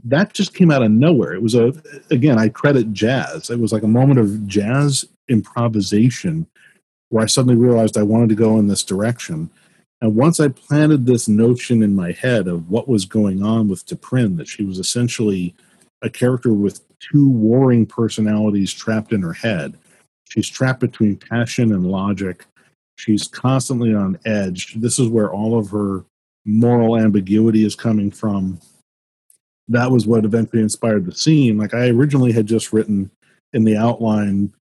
[0.03, 1.33] That just came out of nowhere.
[1.33, 1.73] It was a,
[2.11, 3.49] again, I credit jazz.
[3.49, 6.45] It was like a moment of jazz improvisation
[7.09, 9.49] where I suddenly realized I wanted to go in this direction.
[10.01, 13.85] And once I planted this notion in my head of what was going on with
[13.85, 15.55] T'Prynn, that she was essentially
[16.05, 19.77] a character with two warring personalities trapped in her head,
[20.29, 22.45] She's trapped between passion and logic.
[22.97, 24.73] She's constantly on edge.
[24.75, 26.05] This is where all of her
[26.45, 28.59] moral ambiguity is coming from.
[29.67, 31.57] That was what eventually inspired the scene.
[31.57, 33.11] Like I originally had just written
[33.53, 34.53] in the outline,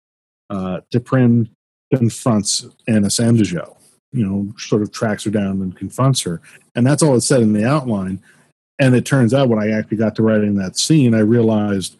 [0.50, 1.48] uh, T'Prynn
[1.94, 3.76] confronts Anna Sandesjo,
[4.12, 6.40] you know, sort of tracks her down and confronts her.
[6.74, 8.22] And that's all it said in the outline.
[8.78, 11.96] And it turns out when I actually got to writing that scene, I realized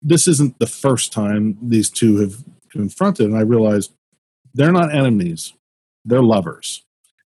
[0.00, 3.26] this isn't the first time these two have confronted.
[3.26, 3.92] And I realized
[4.54, 5.52] they're not enemies,
[6.04, 6.82] they're lovers.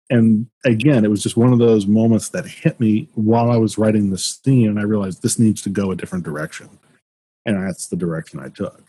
[0.10, 3.78] And again, it was just one of those moments that hit me while I was
[3.78, 4.69] writing the scene.
[4.69, 6.69] And I realized this needs to go a different direction.
[7.45, 8.84] And that's the direction I took.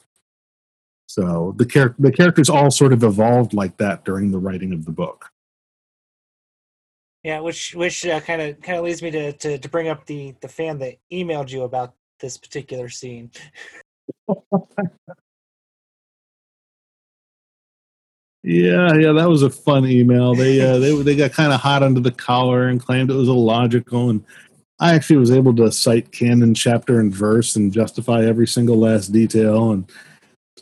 [1.06, 4.84] So the, char- the characters all sort of evolved like that during the writing of
[4.84, 5.30] the book.
[7.24, 10.34] Yeah, which which kind of kind of leads me to, to to bring up the
[10.42, 13.30] the fan that emailed you about this particular scene.
[18.42, 20.34] yeah, yeah, that was a fun email.
[20.34, 23.28] They uh, they they got kind of hot under the collar and claimed it was
[23.28, 24.22] illogical, and
[24.78, 29.12] I actually was able to cite canon chapter and verse and justify every single last
[29.12, 29.90] detail and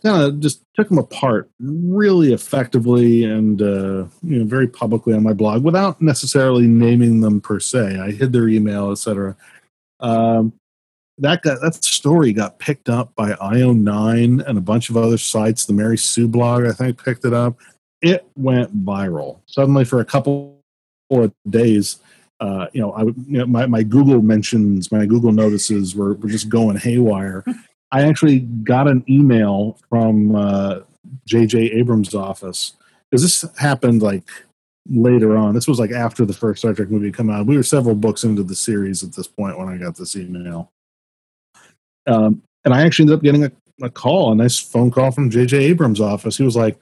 [0.01, 5.23] kind of just took them apart really effectively and uh, you know very publicly on
[5.23, 7.99] my blog without necessarily naming them per se.
[7.99, 9.37] I hid their email, etc.
[10.01, 10.55] Um,
[11.19, 15.67] that got that story got picked up by IO9 and a bunch of other sites.
[15.67, 17.57] The Mary Sue blog, I think, picked it up.
[18.01, 19.41] It went viral.
[19.47, 20.59] Suddenly, for a couple
[21.11, 22.01] of days,
[22.41, 26.29] uh, you know, I you know, my my Google mentions, my Google notices were, were
[26.29, 27.45] just going haywire.
[27.93, 30.81] I actually got an email from uh,
[31.27, 31.59] J.J.
[31.73, 32.73] Abrams' office
[33.11, 34.29] because this happened like
[34.89, 35.55] later on.
[35.55, 37.47] This was like after the first Star Trek movie come out.
[37.47, 40.71] We were several books into the series at this point when I got this email.
[42.07, 43.53] Um, and I actually ended up getting a,
[43.83, 45.59] a call, a nice phone call from J.J.
[45.59, 46.39] Abrams' office.
[46.39, 46.79] He was like,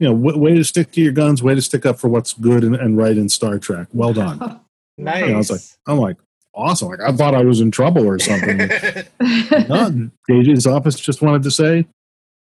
[0.00, 2.32] you know, w- way to stick to your guns, way to stick up for what's
[2.32, 3.86] good and, and right in Star Trek.
[3.92, 4.60] Well done.
[4.98, 5.24] nice.
[5.24, 6.16] I was like, I'm like,
[6.58, 6.88] awesome.
[6.88, 8.58] Like I thought I was in trouble or something.
[8.58, 11.86] no, JJ's office just wanted to say,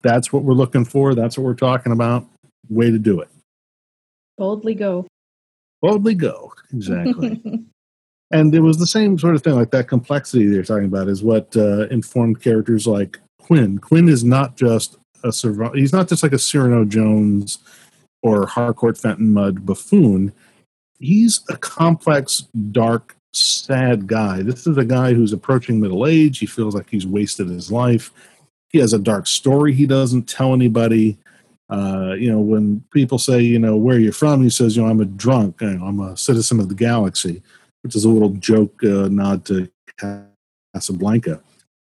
[0.02, 1.14] that's what we're looking for.
[1.14, 2.26] That's what we're talking about.
[2.68, 3.28] Way to do it.
[4.38, 5.06] Boldly go.
[5.82, 6.52] Boldly go.
[6.72, 7.40] Exactly.
[8.30, 11.22] and it was the same sort of thing, like that complexity they're talking about is
[11.22, 13.78] what uh, informed characters like Quinn.
[13.78, 15.76] Quinn is not just a survivor.
[15.76, 17.58] He's not just like a Cyrano Jones
[18.22, 20.32] or Harcourt Fenton Mudd buffoon.
[20.98, 24.42] He's a complex, dark, sad guy.
[24.42, 26.38] This is a guy who's approaching middle age.
[26.38, 28.10] He feels like he's wasted his life.
[28.70, 31.18] He has a dark story he doesn't tell anybody.
[31.68, 34.88] Uh, you know, when people say, you know, where you're from, he says, you know,
[34.88, 35.62] I'm a drunk.
[35.62, 37.42] I'm a citizen of the galaxy,
[37.82, 39.68] which is a little joke uh, nod to
[40.74, 41.40] Casablanca.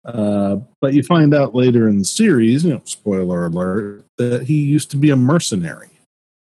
[0.04, 4.62] Uh, but you find out later in the series, you know, spoiler alert, that he
[4.62, 5.91] used to be a mercenary,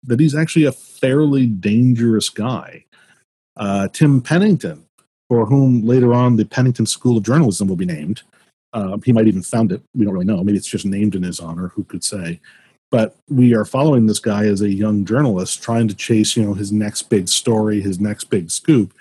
[0.02, 2.84] that he's actually a fairly dangerous guy.
[3.56, 4.84] Uh, Tim Pennington,
[5.28, 8.22] for whom later on the Pennington School of Journalism will be named.
[8.72, 9.82] Uh, he might even found it.
[9.94, 10.42] We don't really know.
[10.42, 11.68] Maybe it's just named in his honor.
[11.68, 12.40] Who could say?
[12.90, 16.54] But we are following this guy as a young journalist trying to chase, you know,
[16.54, 18.92] his next big story, his next big scoop.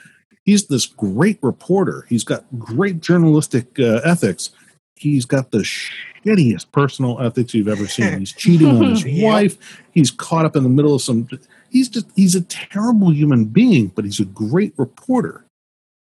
[0.45, 2.05] He's this great reporter.
[2.09, 4.49] He's got great journalistic uh, ethics.
[4.95, 8.19] He's got the shittiest personal ethics you've ever seen.
[8.19, 9.25] He's cheating on his yep.
[9.25, 9.81] wife.
[9.91, 11.27] He's caught up in the middle of some.
[11.73, 15.43] He's just he's a terrible human being, but he's a great reporter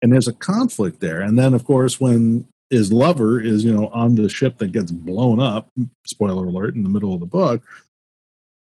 [0.02, 1.22] and there's a conflict there.
[1.22, 4.92] And then, of course, when his lover is, you know, on the ship that gets
[4.92, 5.70] blown up,
[6.06, 7.62] spoiler alert, in the middle of the book,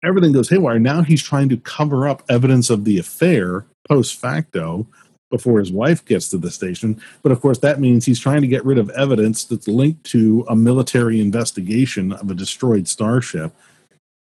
[0.05, 0.79] everything goes haywire.
[0.79, 4.87] Now he's trying to cover up evidence of the affair post facto
[5.31, 7.01] before his wife gets to the station.
[7.23, 10.45] But of course, that means he's trying to get rid of evidence that's linked to
[10.49, 13.55] a military investigation of a destroyed starship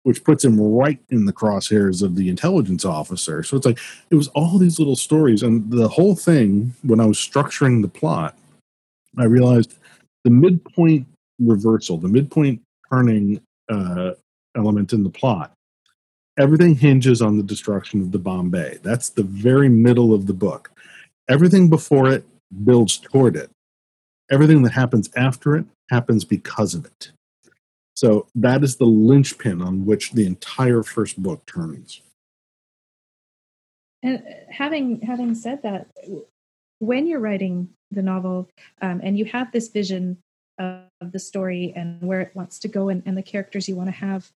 [0.03, 3.41] which puts him right in the crosshairs of the intelligence officer.
[3.43, 6.73] So it's like it was all these little stories, and the whole thing.
[6.83, 8.37] When I was structuring the plot,
[9.17, 9.75] I realized
[10.23, 11.07] the midpoint
[11.39, 12.61] reversal, the midpoint
[12.91, 14.11] turning uh,
[14.55, 15.51] element in the plot.
[16.37, 18.79] Everything hinges on the destruction of the Bombay.
[18.81, 20.71] That's the very middle of the book.
[21.29, 22.25] Everything before it
[22.65, 23.49] builds toward it.
[24.31, 27.11] Everything that happens after it happens because of it.
[27.95, 32.01] So that is the linchpin on which the entire first book turns.
[34.01, 35.87] And having having said that,
[36.79, 38.49] when you're writing the novel
[38.81, 40.17] um, and you have this vision
[40.59, 43.87] of the story and where it wants to go and, and the characters you want
[43.87, 44.29] to have,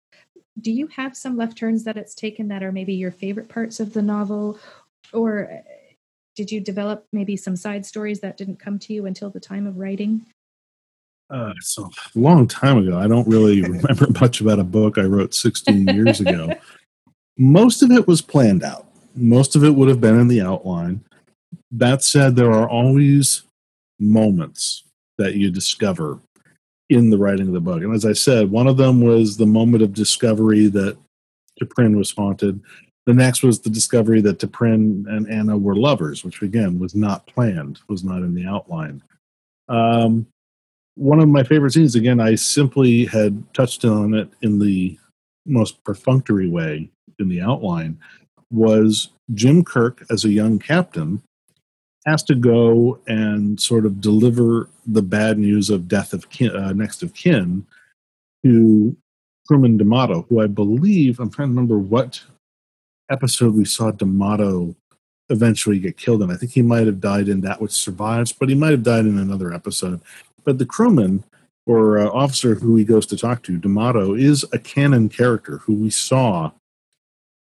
[0.60, 3.80] do you have some left turns that it's taken that are maybe your favorite parts
[3.80, 4.58] of the novel,
[5.14, 5.72] or uh,
[6.36, 9.68] did you develop maybe some side stories that didn't come to you until the time
[9.68, 10.26] of writing?
[11.30, 12.98] Uh, so a long time ago.
[12.98, 16.54] I don't really remember much about a book I wrote 16 years ago.
[17.38, 18.88] Most of it was planned out.
[19.16, 21.04] Most of it would have been in the outline.
[21.72, 23.44] That said, there are always
[24.00, 24.84] moments
[25.18, 26.20] that you discover
[26.90, 27.82] in the writing of the book.
[27.82, 30.98] And as I said, one of them was the moment of discovery that
[31.62, 32.62] T'Prynn was haunted.
[33.06, 37.26] The next was the discovery that T'Prynn and Anna were lovers, which again was not
[37.28, 39.02] planned, was not in the outline.
[39.68, 40.28] Um,
[40.98, 44.98] one of my favorite scenes, again, I simply had touched on it in the
[45.46, 48.00] most perfunctory way in the outline,
[48.52, 51.22] was Jim Kirk as a young captain
[52.08, 56.72] has to go and sort of deliver the bad news of death of kin, uh,
[56.72, 57.66] next of kin
[58.46, 58.96] to
[59.46, 62.24] Crewman D'Amato, who I believe I'm trying to remember what
[63.10, 64.74] episode we saw D'Amato
[65.30, 66.32] eventually get killed in.
[66.32, 69.06] I think he might have died in that which survives, but he might have died
[69.06, 70.00] in another episode.
[70.48, 71.26] But the crewman
[71.66, 75.74] or uh, officer who he goes to talk to, D'Amato, is a canon character who
[75.74, 76.52] we saw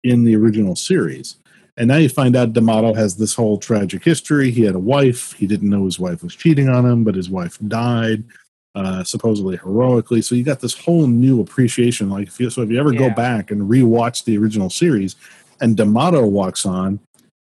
[0.03, 1.37] in the original series.
[1.77, 4.51] And now you find out D'Amato has this whole tragic history.
[4.51, 5.33] He had a wife.
[5.35, 8.25] He didn't know his wife was cheating on him, but his wife died,
[8.75, 10.23] uh, supposedly heroically.
[10.23, 12.09] So you got this whole new appreciation.
[12.09, 13.11] Like, if you, so if you ever Yeah.
[13.11, 15.17] go back and rewatch the original series,
[15.61, 17.01] and D'Amato walks on,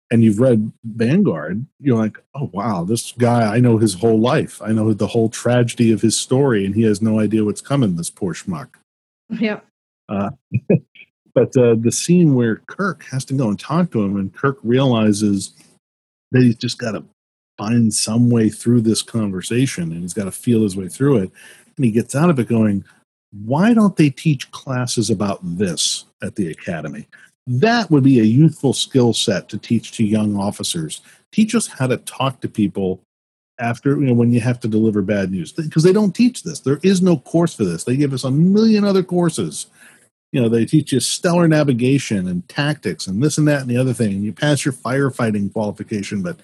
[0.09, 4.61] and you've read Vanguard, you're like, oh wow, this guy, I know his whole life.
[4.61, 7.95] I know the whole tragedy of his story, and he has no idea what's coming.
[7.95, 8.69] This poor schmuck.
[9.29, 9.59] Yeah.
[11.37, 14.57] But uh, the scene where Kirk has to go and talk to him, and Kirk
[14.63, 15.53] realizes
[16.31, 17.03] that he's just got to
[17.59, 21.31] find some way through this conversation, and he's got to feel his way through it.
[21.75, 22.85] And he gets out of it going,
[23.31, 27.05] "Why don't they teach classes about this at the academy?
[27.47, 31.01] That would be a youthful skill set to teach to young officers.
[31.31, 33.01] Teach us how to talk to people."
[33.59, 36.59] After you know, when you have to deliver bad news, because they don't teach this.
[36.59, 37.85] There is no course for this.
[37.85, 39.65] They give us a million other courses
[40.31, 43.77] you know they teach you stellar navigation and tactics and this and that and the
[43.77, 46.37] other thing and you pass your firefighting qualification but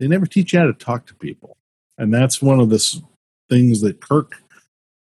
[0.00, 1.56] they never teach you how to talk to people
[1.98, 3.02] and that's one of the
[3.48, 4.36] things that kirk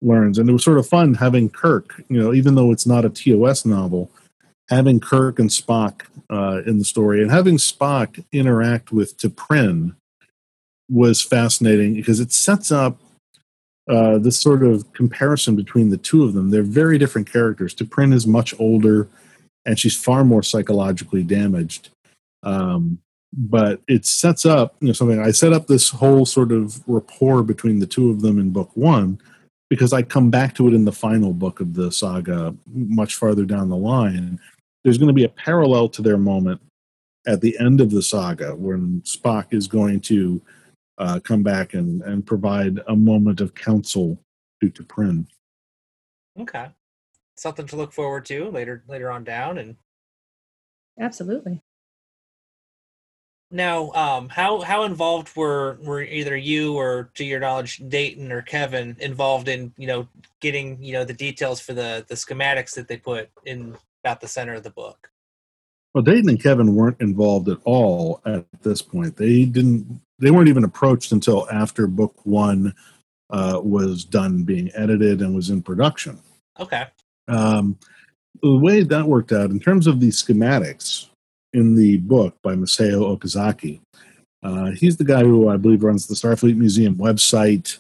[0.02, 3.06] learns and it was sort of fun having kirk you know even though it's not
[3.06, 4.10] a tos novel
[4.70, 9.96] having kirk and spock uh, in the story and having spock interact with T'Prynn
[10.90, 13.00] was fascinating because it sets up
[13.88, 16.50] uh, this sort of comparison between the two of them.
[16.50, 17.76] They're very different characters.
[17.76, 19.08] T'Prynn is much older,
[19.66, 21.90] and she's far more psychologically damaged.
[22.44, 23.00] Um,
[23.38, 25.20] but it sets up you know something.
[25.20, 28.72] I set up this whole sort of rapport between the two of them in book
[28.76, 29.20] one
[29.70, 33.46] because I come back to it in the final book of the saga, much farther
[33.46, 34.40] down the line.
[34.86, 36.62] There's going to be a parallel to their moment
[37.26, 40.40] at the end of the saga when Spock is going to
[41.00, 44.20] uh, come back and, and provide a moment of counsel
[44.62, 45.26] to T'Prynn.
[46.40, 46.68] Okay.
[47.36, 49.58] Something to look forward to later later on down.
[49.58, 49.76] And
[51.00, 51.60] Absolutely.
[53.50, 58.44] now, um, how how involved were were either you or, to your knowledge, Dayton or
[58.44, 60.08] Kevin involved in you know
[60.42, 64.28] getting you know the details for the the schematics that they put in about the
[64.28, 65.10] center of the book?
[65.94, 69.18] Well, Dayton and Kevin weren't involved at all at this point.
[69.18, 70.02] They didn't.
[70.20, 72.76] They weren't even approached until after book one
[73.32, 76.20] uh, was done being edited and was in production.
[76.60, 76.86] Okay.
[77.28, 77.78] Um,
[78.44, 81.08] the way that worked out in terms of the schematics
[81.54, 83.80] in the book by Masao Okazaki,
[84.44, 87.80] uh, he's the guy who I believe runs the Starfleet Museum website.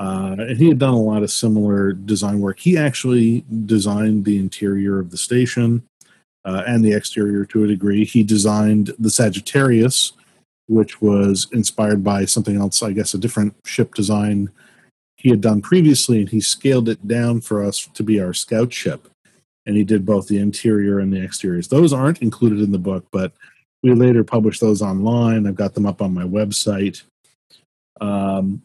[0.00, 2.58] Uh, and he had done a lot of similar design work.
[2.58, 5.82] He actually designed the interior of the station
[6.46, 8.06] uh, and the exterior to a degree.
[8.06, 10.14] He designed the Sagittarius,
[10.68, 14.50] which was inspired by something else, I guess, a different ship design
[15.16, 18.72] he had done previously, and he scaled it down for us to be our scout
[18.72, 19.06] ship.
[19.66, 21.68] And he did both the interior and the exteriors.
[21.68, 23.34] Those aren't included in the book, but
[23.82, 25.46] we later published those online.
[25.46, 27.02] I've got them up on my website.
[28.00, 28.62] Um,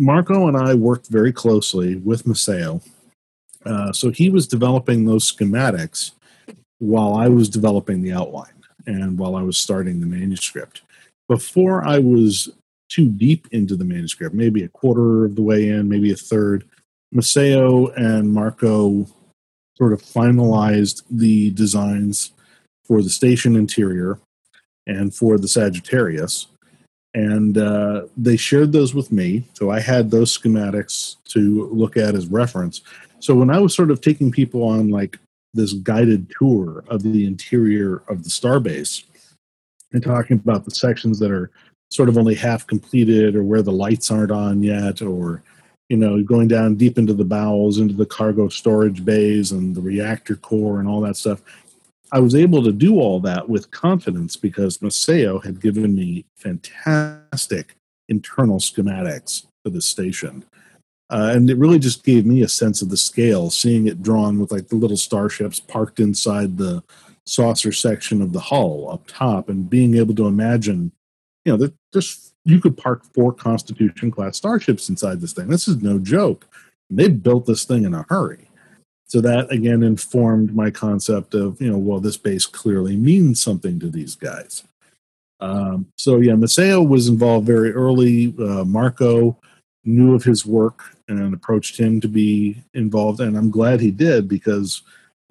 [0.00, 2.82] Marco and I worked very closely with Masao.
[3.66, 6.12] Uh, so he was developing those schematics
[6.78, 8.54] while I was developing the outline
[8.86, 10.80] and while I was starting the manuscript.
[11.28, 12.48] Before I was
[12.88, 16.64] too deep into the manuscript, maybe a quarter of the way in, maybe a third,
[17.14, 19.06] Masao and Marco
[19.76, 22.32] sort of finalized the designs
[22.86, 24.18] for the station interior
[24.86, 26.46] and for the Sagittarius.
[27.14, 29.44] And uh, they shared those with me.
[29.54, 32.82] So I had those schematics to look at as reference.
[33.18, 35.18] So when I was sort of taking people on like
[35.52, 39.04] this guided tour of the interior of the starbase
[39.92, 41.50] and talking about the sections that are
[41.90, 45.42] sort of only half completed or where the lights aren't on yet or
[45.90, 49.80] you know, going down deep into the bowels, into the cargo storage bays and the
[49.80, 51.42] reactor core and all that stuff.
[52.12, 57.76] I was able to do all that with confidence because Masao had given me fantastic
[58.08, 60.44] internal schematics for the station.
[61.10, 64.38] Uh, and it really just gave me a sense of the scale, seeing it drawn
[64.38, 66.82] with like the little starships parked inside the
[67.26, 70.92] saucer section of the hull up top, and being able to imagine,
[71.44, 75.48] you know, that just you could park four Constitution class starships inside this thing.
[75.48, 76.46] This is no joke.
[76.88, 78.48] They built this thing in a hurry.
[79.10, 83.80] So that again informed my concept of, you know, well, this base clearly means something
[83.80, 84.62] to these guys.
[85.40, 88.32] Um, so yeah, Masao was involved very early.
[88.38, 89.36] Uh, Marco
[89.84, 94.28] knew of his work and approached him to be involved, and I'm glad he did
[94.28, 94.82] because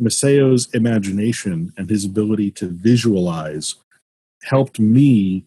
[0.02, 3.76] Masao's imagination and his ability to visualize
[4.44, 5.46] helped me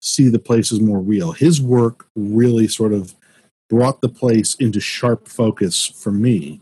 [0.00, 1.32] see the place as more real.
[1.32, 3.16] His work really sort of
[3.68, 6.60] brought the place into sharp focus for me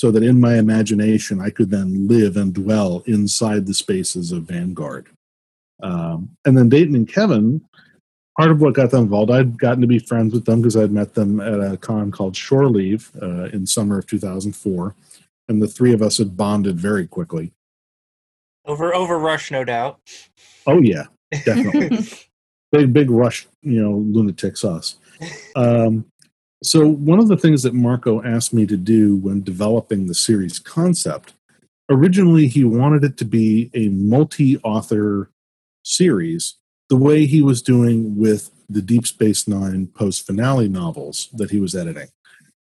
[0.00, 4.44] so that in my imagination I could then live and dwell inside the spaces of
[4.44, 5.10] Vanguard.
[5.82, 7.60] Um, and then Dayton and Kevin,
[8.38, 10.90] part of what got them involved, I'd gotten to be friends with them because I'd
[10.90, 14.94] met them at a con called Shore Leave uh, in summer of 2004.
[15.50, 17.52] And the three of us had bonded very quickly.
[18.64, 20.00] Over over Rush, no doubt.
[20.66, 21.04] Oh, yeah,
[21.44, 22.06] definitely.
[22.72, 24.96] big, big Rush, you know, lunatics us.
[25.54, 26.06] Um,
[26.62, 30.58] so, one of the things that Marco asked me to do when developing the series
[30.58, 31.32] concept,
[31.88, 35.30] originally he wanted it to be a multi author
[35.84, 36.56] series
[36.90, 41.60] the way he was doing with the Deep Space Nine post finale novels that he
[41.60, 42.08] was editing.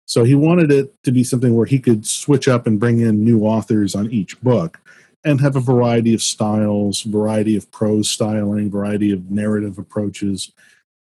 [0.07, 3.24] So he wanted it to be something where he could switch up and bring in
[3.24, 4.80] new authors on each book
[5.24, 10.53] and have a variety of styles, variety of prose styling, variety of narrative approaches,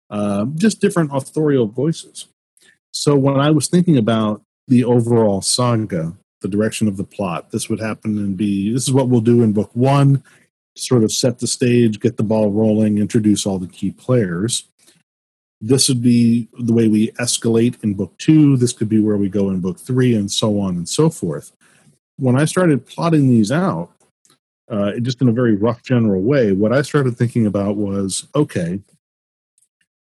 [0.10, 2.28] uh, just different authorial voices.
[2.92, 7.70] So when I was thinking about the overall saga, the direction of the plot, this
[7.70, 10.24] would happen and be this is what we'll do in book one
[10.80, 14.66] sort of set the stage, get the ball rolling, introduce all the key players.
[15.62, 18.56] This would be the way we escalate in book two.
[18.56, 21.52] This could be where we go in book three, and so on and so forth.
[22.18, 23.92] When I started plotting these out,
[24.70, 28.80] uh, just in a very rough general way, what I started thinking about was okay,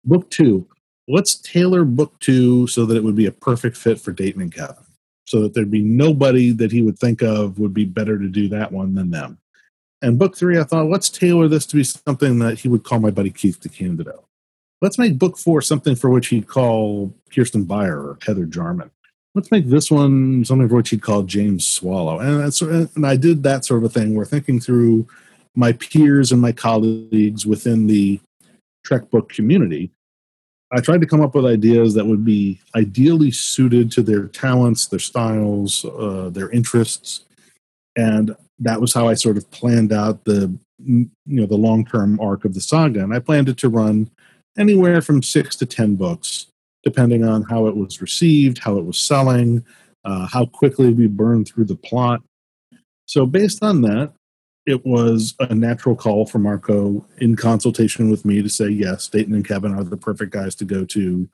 [0.04, 0.66] book two,
[1.08, 4.54] let's tailor book two so that it would be a perfect fit for Dayton and
[4.54, 4.84] Kevin,
[5.26, 8.48] so that there'd be nobody that he would think of would be better to do
[8.48, 9.38] that one than them.
[10.00, 12.98] And book three, I thought, let's tailor this to be something that he would call
[12.98, 14.24] my buddy Keith DeCandido.
[14.80, 18.90] Let's make book four something for which he'd call Kirsten Beyer or Heather Jarman.
[19.34, 22.18] Let's make this one something for which he'd call James Swallow.
[22.18, 24.14] And, and I did that sort of a thing.
[24.14, 25.06] We're thinking through
[25.54, 28.20] my peers and my colleagues within the
[28.84, 29.92] Trek book community.
[30.74, 34.86] I tried to come up with ideas that would be ideally suited to their talents,
[34.86, 37.26] their styles, uh, their interests.
[37.94, 42.18] And that was how I sort of planned out the you know the long term
[42.20, 44.10] arc of the saga, and I planned it to run
[44.58, 46.46] anywhere from six to ten books,
[46.82, 49.64] depending on how it was received, how it was selling,
[50.04, 52.22] uh, how quickly we burned through the plot.
[53.06, 54.12] So based on that,
[54.66, 59.34] it was a natural call for Marco in consultation with me to say yes, Dayton
[59.34, 61.28] and Kevin are the perfect guys to go to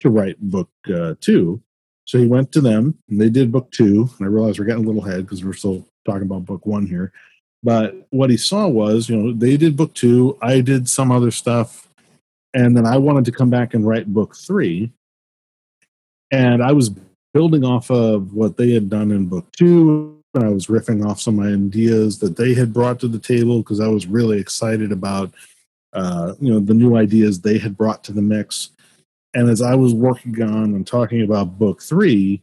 [0.00, 1.62] to write book uh, two.
[2.04, 4.10] So he went to them, and they did book two.
[4.18, 6.86] And I realized we're getting a little ahead because we're still talking about book one
[6.86, 7.12] here.
[7.62, 11.30] But what he saw was, you know, they did book two, I did some other
[11.30, 11.88] stuff,
[12.54, 14.92] and then I wanted to come back and write book three.
[16.30, 16.90] And I was
[17.32, 21.40] building off of what they had done in book two, I was riffing off some
[21.40, 25.32] ideas that they had brought to the table because I was really excited about,
[25.92, 28.70] uh, you know, the new ideas they had brought to the mix.
[29.34, 32.42] And as I was working on and talking about book three,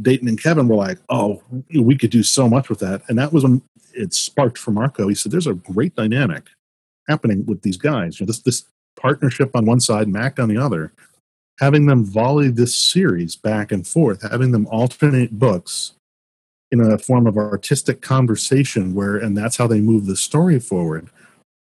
[0.00, 3.32] Dayton and Kevin were like, "Oh, we could do so much with that," and that
[3.32, 3.62] was when
[3.92, 5.06] it sparked for Marco.
[5.08, 6.48] He said, "There's a great dynamic
[7.08, 8.18] happening with these guys.
[8.18, 8.64] You know, this this
[8.96, 10.92] partnership on one side, Mack on the other,
[11.60, 15.92] having them volley this series back and forth, having them alternate books
[16.70, 21.08] in a form of artistic conversation, where and that's how they move the story forward.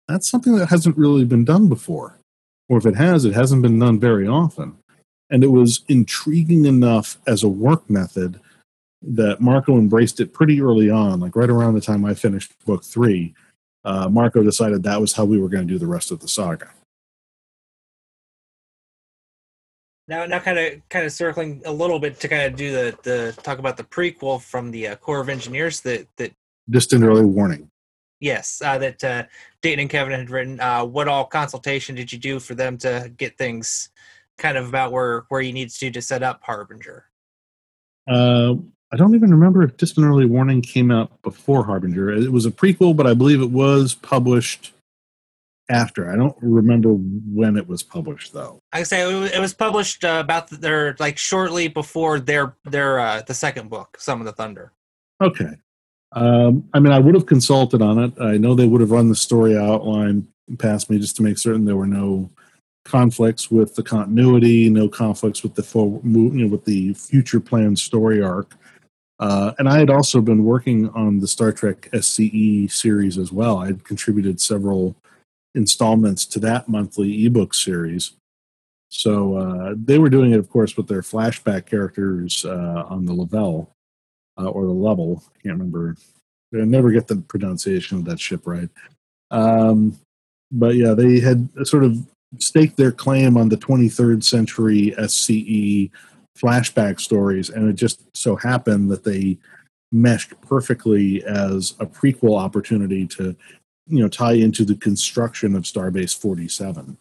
[0.07, 2.19] That's something that hasn't really been done before,
[2.69, 4.77] or if it has, it hasn't been done very often."
[5.31, 8.41] And it was intriguing enough as a work method
[9.03, 12.85] that Marco embraced it pretty early on, like right around the time I finished book
[12.85, 13.35] three.
[13.85, 16.29] Uh, Marco decided that was how we were going to do the rest of the
[16.29, 16.71] saga.
[20.09, 22.99] Now, now, kind of, kind of circling a little bit to kind of do the
[23.03, 26.33] the talk about the prequel from the uh, Corps of Engineers that that
[26.69, 27.71] distant early warning.
[28.21, 29.25] Yes, uh, that uh,
[29.63, 30.61] Dayton and Kevin had written.
[30.61, 33.91] Uh, what all consultation did you do for them to get things
[34.39, 37.05] kind of about where where he needs to to set up Harbinger.
[38.09, 38.55] Uh,
[38.91, 42.11] I don't even remember if Distant Early Warning came out before Harbinger.
[42.11, 44.73] It was a prequel, but I believe it was published
[45.69, 46.11] after.
[46.11, 48.63] I don't remember when it was published though.
[48.73, 53.35] I say it was, published uh, about their like shortly before their their uh, the
[53.35, 54.73] second book, Summon the Thunder.
[55.21, 55.57] Okay.
[56.13, 58.13] Um, I mean, I would have consulted on it.
[58.21, 60.27] I know they would have run the story outline
[60.59, 62.31] past me just to make certain there were no
[62.85, 67.79] conflicts with the continuity, no conflicts with the full, you know, with the future planned
[67.79, 68.55] story arc.
[69.21, 73.59] Uh, and I had also been working on the Star Trek SCE series as well.
[73.59, 74.97] I had contributed several
[75.59, 78.13] installments to that monthly ebook series.
[78.89, 83.13] So uh, they were doing it, of course, with their flashback characters uh, on the
[83.13, 83.71] Lavelle
[84.39, 85.23] uh, or the level.
[85.27, 85.97] I can't remember.
[86.55, 88.71] I never get the pronunciation of that ship right.
[89.31, 89.99] Um,
[90.51, 91.99] but yeah, they had sort of
[92.39, 95.91] staked their claim on the 23rd century SCE
[96.39, 99.37] flashback stories, and it just so happened that they
[99.93, 103.35] meshed perfectly as a prequel opportunity to
[103.89, 106.99] you know tie into the construction of Starbase 47.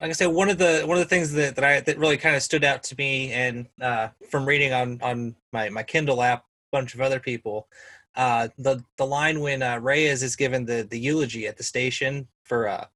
[0.00, 2.18] Like I said, one of the one of the things that, that I that really
[2.18, 6.22] kind of stood out to me, and uh, from reading on on my my Kindle
[6.22, 7.68] app, a bunch of other people,
[8.14, 12.28] uh, the the line when uh, Reyes is given the the eulogy at the station
[12.44, 12.86] for uh,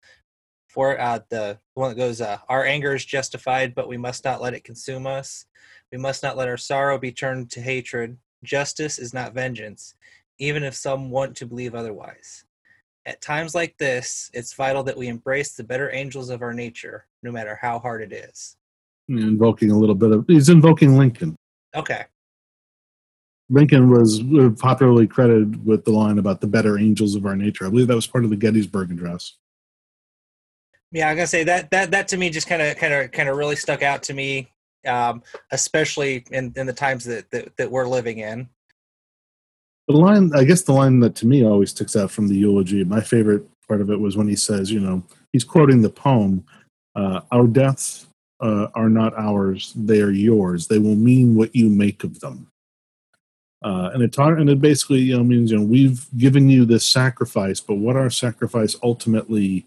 [0.68, 4.42] for uh, the one that goes, uh, "Our anger is justified, but we must not
[4.42, 5.46] let it consume us.
[5.90, 8.18] We must not let our sorrow be turned to hatred.
[8.44, 9.94] Justice is not vengeance,
[10.38, 12.44] even if some want to believe otherwise.
[13.06, 17.06] At times like this, it's vital that we embrace the better angels of our nature,
[17.22, 18.56] no matter how hard it is.
[19.08, 21.36] Hmm, invoking a little bit of, he's invoking Lincoln.
[21.74, 22.04] Okay.
[23.48, 27.66] Lincoln was uh, popularly credited with the line about the better angels of our nature.
[27.66, 29.34] I believe that was part of the Gettysburg Address.
[30.92, 33.28] Yeah, I gotta say that that that to me just kind of kind of kind
[33.28, 34.50] of really stuck out to me
[34.86, 38.48] um, especially in, in the times that, that, that we're living in.
[39.88, 42.84] The line, I guess, the line that to me always sticks out from the eulogy.
[42.84, 45.02] My favorite part of it was when he says, you know,
[45.32, 46.44] he's quoting the poem,
[46.94, 48.06] uh, "Our deaths
[48.40, 50.68] uh, are not ours; they are yours.
[50.68, 52.50] They will mean what you make of them."
[53.62, 56.86] Uh, and it and it basically you know means you know we've given you this
[56.86, 59.66] sacrifice, but what our sacrifice ultimately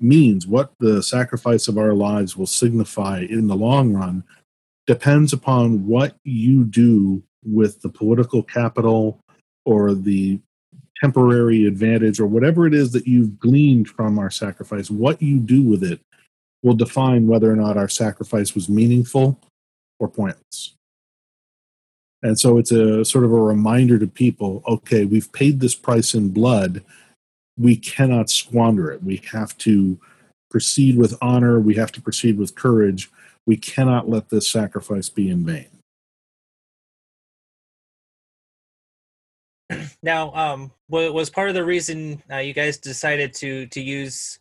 [0.00, 4.24] means, what the sacrifice of our lives will signify in the long run,
[4.86, 9.20] depends upon what you do with the political capital
[9.64, 10.40] or the
[11.00, 15.62] temporary advantage or whatever it is that you've gleaned from our sacrifice, what you do
[15.62, 16.00] with it
[16.62, 19.38] will define whether or not our sacrifice was meaningful
[19.98, 20.74] or pointless.
[22.22, 26.14] And so it's a sort of a reminder to people okay, we've paid this price
[26.14, 26.82] in blood.
[27.58, 29.02] We cannot squander it.
[29.02, 30.00] We have to
[30.50, 31.60] proceed with honor.
[31.60, 33.10] We have to proceed with courage
[33.46, 35.68] we cannot let this sacrifice be in vain.
[40.02, 44.38] Now, um, was part of the reason uh, you guys decided to to use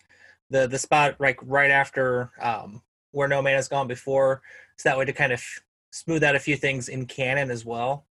[0.49, 2.81] the the spot like right after um,
[3.11, 4.41] where no man has gone before,
[4.77, 5.43] so that way to kind of
[5.91, 8.05] smooth out a few things in canon as well.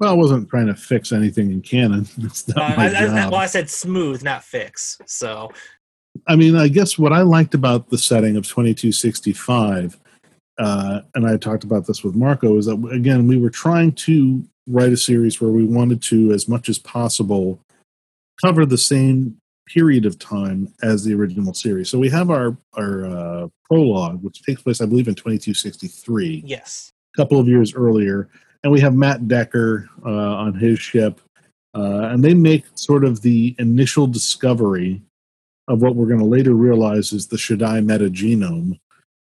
[0.00, 2.06] Well, I wasn't trying to fix anything in canon.
[2.18, 3.10] That's not uh, my I, job.
[3.10, 4.98] I, well, I said smooth, not fix.
[5.06, 5.50] So
[6.26, 9.98] I mean, I guess what I liked about the setting of 2265,
[10.58, 14.42] uh, and I talked about this with Marco, is that again we were trying to
[14.66, 17.60] write a series where we wanted to, as much as possible,
[18.42, 19.36] cover the same
[19.66, 21.88] period of time as the original series.
[21.88, 26.44] So we have our our uh, prologue, which takes place, I believe, in 2263.
[26.46, 28.28] Yes, a couple of years earlier,
[28.62, 31.20] and we have Matt Decker uh, on his ship,
[31.74, 35.02] uh, and they make sort of the initial discovery
[35.68, 38.78] of what we're going to later realize is the Shedai metagenome.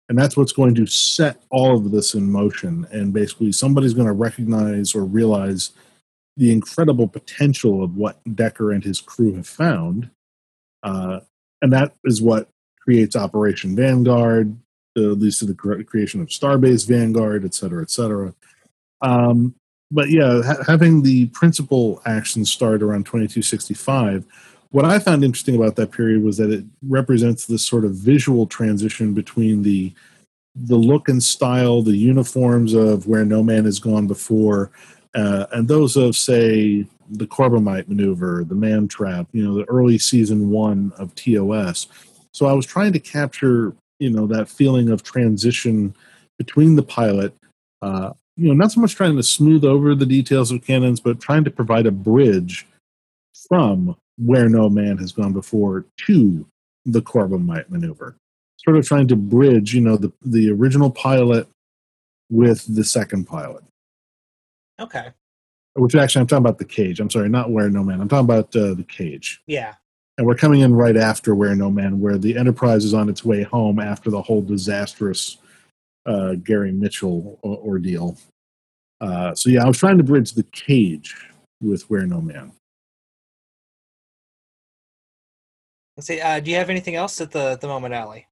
[0.09, 2.85] And that's what's going to set all of this in motion.
[2.91, 5.71] And basically, somebody's going to recognize or realize
[6.35, 10.09] the incredible potential of what Decker and his crew have found.
[10.81, 11.21] Uh,
[11.61, 12.49] and that is what
[12.81, 14.57] creates Operation Vanguard,
[14.97, 18.33] uh, leads to the creation of Starbase Vanguard, et cetera, et cetera.
[19.01, 19.55] Um,
[19.89, 24.25] but yeah, ha- having the principal action start around 2265
[24.73, 28.47] what I found interesting about that period was that it represents this sort of visual
[28.47, 29.93] transition between the
[30.55, 34.71] the look and style, the uniforms of where no man has gone before,
[35.15, 39.99] uh, and those of say the Corbomite maneuver, the man trap, you know, the early
[39.99, 41.87] season one of TOS.
[42.31, 45.95] So I was trying to capture, you know, that feeling of transition
[46.39, 47.35] between the pilot.
[47.81, 51.19] Uh, you know, not so much trying to smooth over the details of canons, but
[51.19, 52.65] trying to provide a bridge
[53.47, 56.45] from where no man has gone before to
[56.85, 58.15] the Corbomite maneuver,
[58.57, 61.47] sort of trying to bridge, you know, the the original pilot
[62.29, 63.63] with the second pilot.
[64.79, 65.09] Okay.
[65.75, 66.99] Which actually, I'm talking about the cage.
[66.99, 68.01] I'm sorry, not Where No Man.
[68.01, 69.41] I'm talking about uh, the cage.
[69.47, 69.73] Yeah.
[70.17, 73.25] And we're coming in right after Where No Man, where the Enterprise is on its
[73.25, 75.37] way home after the whole disastrous
[76.05, 78.17] uh, Gary Mitchell ordeal.
[79.01, 81.15] Uh, so yeah, I was trying to bridge the cage
[81.61, 82.51] with Where No Man.
[85.97, 86.19] Let's see.
[86.19, 88.27] Uh, do you have anything else at the the moment, Allie?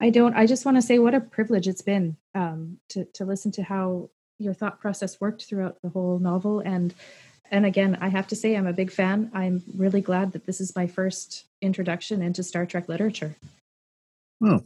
[0.00, 0.34] I don't.
[0.34, 3.62] I just want to say what a privilege it's been um, to to listen to
[3.62, 6.94] how your thought process worked throughout the whole novel, and
[7.50, 9.30] and again, I have to say I'm a big fan.
[9.34, 13.36] I'm really glad that this is my first introduction into Star Trek literature.
[14.42, 14.62] Oh,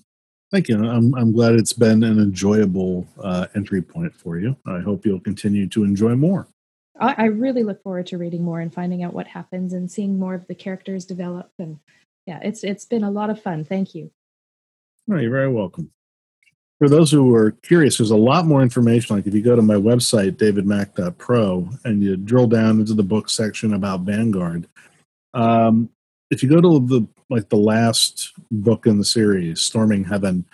[0.51, 0.77] thank you.
[0.77, 4.57] I'm I'm glad it's been an enjoyable uh, entry point for you.
[4.67, 6.47] I hope you'll continue to enjoy more.
[6.99, 10.19] I, I really look forward to reading more and finding out what happens and seeing
[10.19, 11.51] more of the characters develop.
[11.59, 11.79] And
[12.27, 13.65] yeah, it's it's been a lot of fun.
[13.65, 14.11] Thank you.
[15.11, 15.91] Oh, you're very welcome.
[16.79, 19.17] For those who are curious, there's a lot more information.
[19.17, 23.31] Like if you go to my website, davidmack.pro, and you drill down into the book
[23.31, 24.67] section about Vanguard,
[25.33, 25.89] um,
[26.31, 30.45] if you go to the like the last book in the series, Storming Heaven,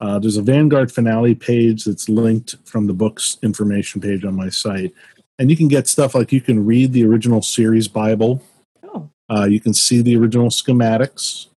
[0.00, 4.48] uh, there's a Vanguard finale page that's linked from the book's information page on my
[4.48, 4.92] site,
[5.38, 8.42] and you can get stuff like you can read the original series Bible,
[8.82, 11.48] Oh, uh, you can see the original schematics.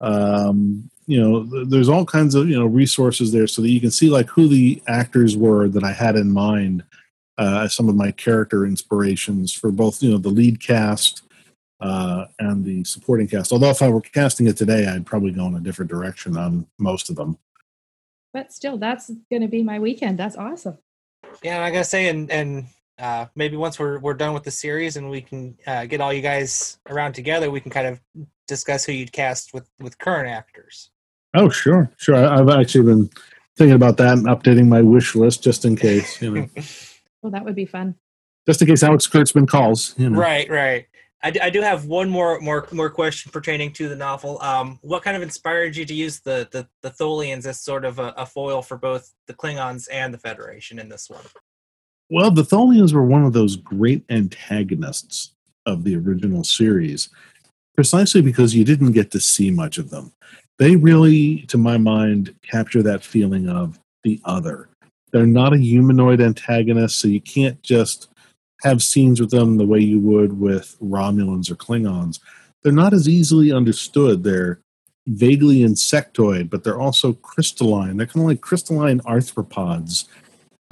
[0.00, 3.80] Um, you know, th- there's all kinds of you know resources there so that you
[3.80, 6.84] can see like who the actors were that I had in mind
[7.38, 11.22] uh, as some of my character inspirations for both you know the lead cast
[11.80, 13.52] uh, and the supporting cast.
[13.52, 16.66] Although if I were casting it today, I'd probably go in a different direction on
[16.78, 17.38] most of them.
[18.32, 20.18] but still, that's going to be my weekend.
[20.18, 20.78] That's awesome.
[21.42, 22.66] Yeah, and I gotta say, and and
[22.98, 26.12] uh, maybe once we're we're done with the series and we can uh, get all
[26.12, 28.00] you guys around together, we can kind of
[28.48, 30.90] discuss who you'd cast with with current actors.
[31.34, 32.14] Oh, sure, sure.
[32.16, 33.10] I- I've actually been
[33.56, 36.48] thinking about that and updating my wish list just in case, you know,
[37.22, 37.94] Well, that would be fun.
[38.46, 39.94] just in case Alex Kurtzman calls.
[39.96, 40.18] You know.
[40.18, 40.86] Right, right.
[41.24, 44.40] I, d- I do have one more more more question pertaining to the novel.
[44.42, 47.98] Um, what kind of inspired you to use the the, the Tholians as sort of
[48.00, 51.22] a, a foil for both the Klingons and the Federation in this one?
[52.12, 55.30] Well, the Tholians were one of those great antagonists
[55.64, 57.08] of the original series,
[57.74, 60.12] precisely because you didn't get to see much of them.
[60.58, 64.68] They really, to my mind, capture that feeling of the other.
[65.10, 68.10] They're not a humanoid antagonist, so you can't just
[68.60, 72.20] have scenes with them the way you would with Romulans or Klingons.
[72.62, 74.22] They're not as easily understood.
[74.22, 74.60] They're
[75.06, 77.96] vaguely insectoid, but they're also crystalline.
[77.96, 80.04] They're kind of like crystalline arthropods.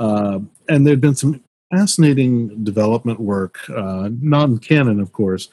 [0.01, 0.41] Uh,
[0.71, 1.41] and there had been some
[1.71, 5.51] fascinating development work, uh, non canon, of course,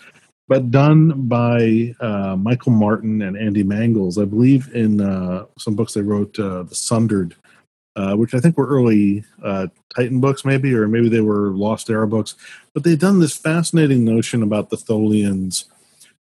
[0.48, 5.94] but done by uh, Michael Martin and Andy Mangels, I believe, in uh, some books
[5.94, 7.36] they wrote, uh, The Sundered,
[7.98, 9.26] uh, which I think were early
[9.94, 12.36] Titan books, maybe, or maybe they were Lost Era books.
[12.74, 15.66] But they'd done this fascinating notion about the Tholians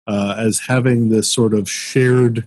[0.06, 2.46] as having this sort of shared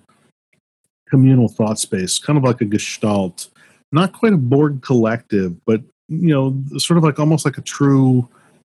[1.10, 3.50] communal thought space, kind of like a gestalt,
[3.96, 8.30] not quite a Borg collective, but you know, sort of like almost like a true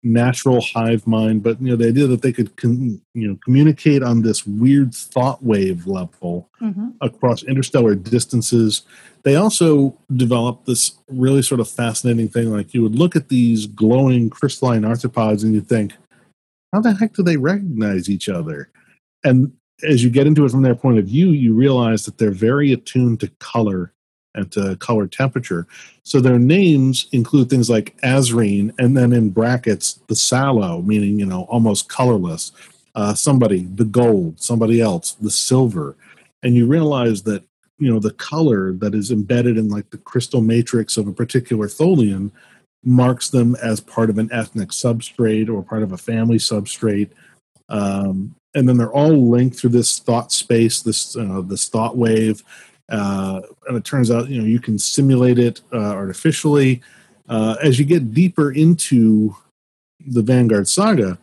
[0.02, 1.42] natural hive mind.
[1.42, 5.42] But you know, the idea that they could you know communicate on this weird thought
[5.42, 8.82] wave level hmm across interstellar distances.
[9.22, 12.50] They also developed this really sort of fascinating thing.
[12.50, 15.92] Like you would look at these glowing crystalline arthropods and you'd think,
[16.72, 18.68] how the heck do they recognize each other?
[19.22, 19.52] And
[19.88, 22.72] as you get into it from their point of view, you realize that they're very
[22.72, 23.92] attuned to color
[24.34, 25.66] and to color temperature.
[26.02, 31.26] So their names include things like Azreen, and then in brackets, the sallow, meaning, you
[31.26, 32.52] know, almost colorless.
[32.94, 35.96] Uh, somebody, the gold, somebody else, the silver.
[36.42, 37.44] And you realize that,
[37.78, 41.68] you know, the color that is embedded in like the crystal matrix of a particular
[41.68, 42.32] Tholian
[42.84, 47.10] marks them as part of an ethnic substrate or part of a family substrate.
[47.68, 52.42] Um, and then they're all linked through this thought space, this uh, this thought wave,
[52.88, 56.80] uh, and it turns out you know you can simulate it uh, artificially.
[57.28, 59.36] Uh, as you get deeper into
[60.06, 61.18] the Vanguard saga,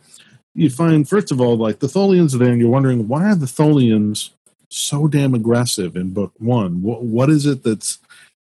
[0.54, 3.34] you find first of all like the Tholians are there, and you're wondering why are
[3.34, 4.30] the Tholians
[4.70, 6.82] so damn aggressive in Book One?
[6.82, 7.98] What what is it that's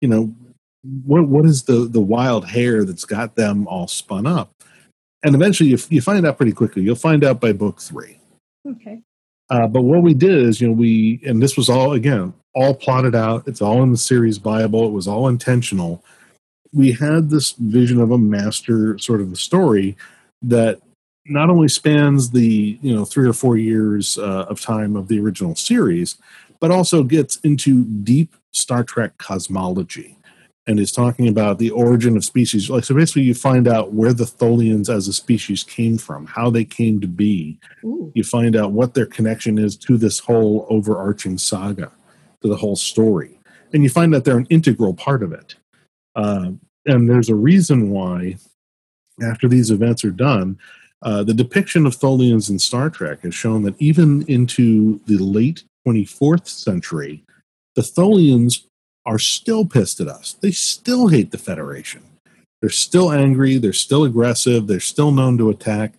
[0.02, 0.34] you know
[1.06, 4.52] what what is the the wild hair that's got them all spun up?
[5.24, 6.84] And eventually, you, you find out pretty quickly.
[6.84, 8.20] You'll find out by Book Three.
[8.68, 9.02] Okay.
[9.50, 12.74] Uh, but what we did is, you know, we and this was all again all
[12.74, 13.48] plotted out.
[13.48, 14.88] It's all in the series Bible.
[14.88, 16.04] It was all intentional.
[16.74, 19.96] We had this vision of a master sort of a story
[20.42, 20.82] that
[21.28, 25.20] not only spans the you know three or four years uh, of time of the
[25.20, 26.18] original series,
[26.60, 30.18] but also gets into deep Star Trek cosmology
[30.66, 32.72] and is talking about the origin of species.
[32.72, 36.50] Like so, basically, you find out where the Tholians as a species came from, how
[36.50, 37.60] they came to be.
[37.84, 38.12] Ooh.
[38.16, 41.92] You find out what their connection is to this whole overarching saga,
[42.42, 43.40] to the whole story,
[43.74, 45.56] and you find that they're an integral part of it.
[46.16, 46.52] Uh,
[46.86, 48.38] and there's a reason why,
[49.22, 50.58] after these events are done,
[51.04, 55.64] uh, the depiction of Tholians in Star Trek has shown that even into the late
[55.88, 57.24] 24th century,
[57.76, 58.64] the Tholians
[59.06, 60.36] are still pissed at us.
[60.42, 62.04] They still hate the Federation.
[62.62, 63.58] They're still angry.
[63.58, 64.68] They're still aggressive.
[64.68, 65.94] They're still known to attack.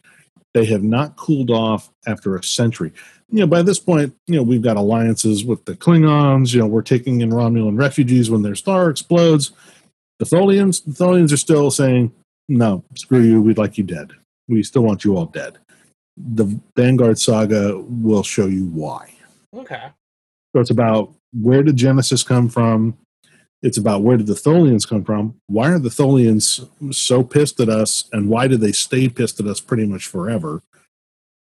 [0.55, 2.93] They have not cooled off after a century.
[3.31, 6.55] You know, by this point, you know, we've got alliances with the Klingons.
[6.55, 9.53] You know, we're taking in Romulan refugees when their star explodes.
[10.19, 12.13] The Tholians, the Tholians are still saying,
[12.49, 13.43] no, screw you.
[13.43, 14.13] We'd like you dead.
[14.49, 15.59] We still want you all dead.
[16.17, 19.13] The Vanguard saga will show you why.
[19.55, 19.91] Okay.
[20.55, 22.97] So it's about where did Genesis come from?
[23.63, 25.35] It's about where did the Tholians come from?
[25.49, 28.09] Why are the Tholians so pissed at us?
[28.13, 30.63] And why did they stay pissed at us pretty much forever?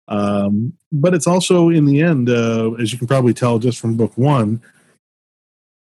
[0.08, 3.98] Um, but it's also, in the end, uh, as you can probably tell just from
[3.98, 4.62] book one,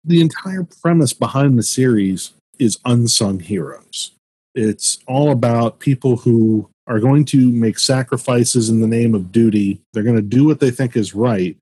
[0.04, 4.12] the entire premise behind the series is unsung heroes.
[4.54, 9.82] It's all about people who are going to make sacrifices in the name of duty.
[9.92, 11.58] They're going to do what they think is right.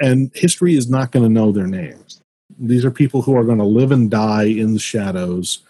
[0.00, 2.20] And history is not going to know their names.
[2.58, 5.60] These are people who are going to live and die in the shadows.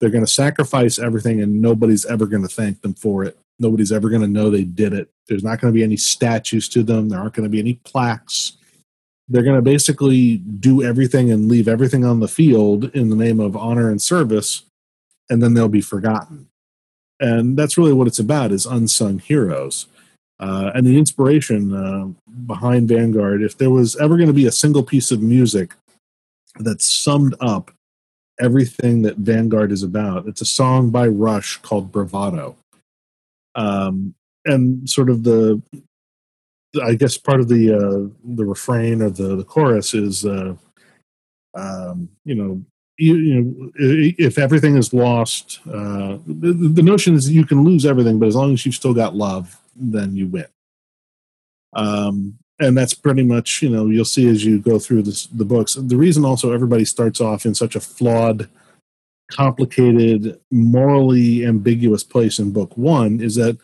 [0.00, 3.38] They're going to sacrifice everything, and nobody's ever going to thank them for it.
[3.58, 5.10] Nobody's ever going to know they did it.
[5.28, 7.08] There's not going to be any statues to them.
[7.08, 8.56] There aren't going to be any plaques.
[9.28, 13.40] They're going to basically do everything and leave everything on the field in the name
[13.40, 14.64] of honor and service,
[15.30, 16.48] and then they'll be forgotten.
[17.20, 19.86] And that's really what it's about: is unsung heroes.
[20.40, 22.08] Uh, and the inspiration uh,
[22.46, 25.74] behind Vanguard, if there was ever going to be a single piece of music
[26.58, 27.70] that summed up
[28.40, 32.56] everything that Vanguard is about, it's a song by Rush called Bravado.
[33.54, 35.62] Um, and sort of the,
[36.82, 40.54] I guess part of the uh, the refrain or the, the chorus is, uh,
[41.54, 42.64] um, you know,
[42.98, 47.86] you, you, know, if everything is lost, uh, the, the notion is you can lose
[47.86, 50.46] everything, but as long as you've still got love, then you win.
[51.74, 55.44] Um, and that's pretty much you know you'll see as you go through this, the
[55.44, 55.74] books.
[55.74, 58.48] The reason also everybody starts off in such a flawed,
[59.30, 63.56] complicated, morally ambiguous place in book one is that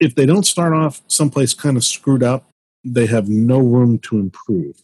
[0.00, 2.48] if they don't start off someplace kind of screwed up,
[2.84, 4.82] they have no room to improve.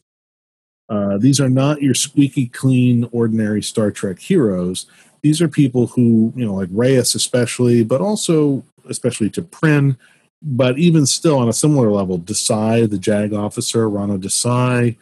[0.89, 4.87] Uh, these are not your squeaky clean, ordinary Star Trek heroes.
[5.23, 9.97] These are people who, you know, like Reyes especially, but also especially T'Prynn,
[10.43, 14.97] but even still on a similar level, Desai, the JAG officer, Rana Desai,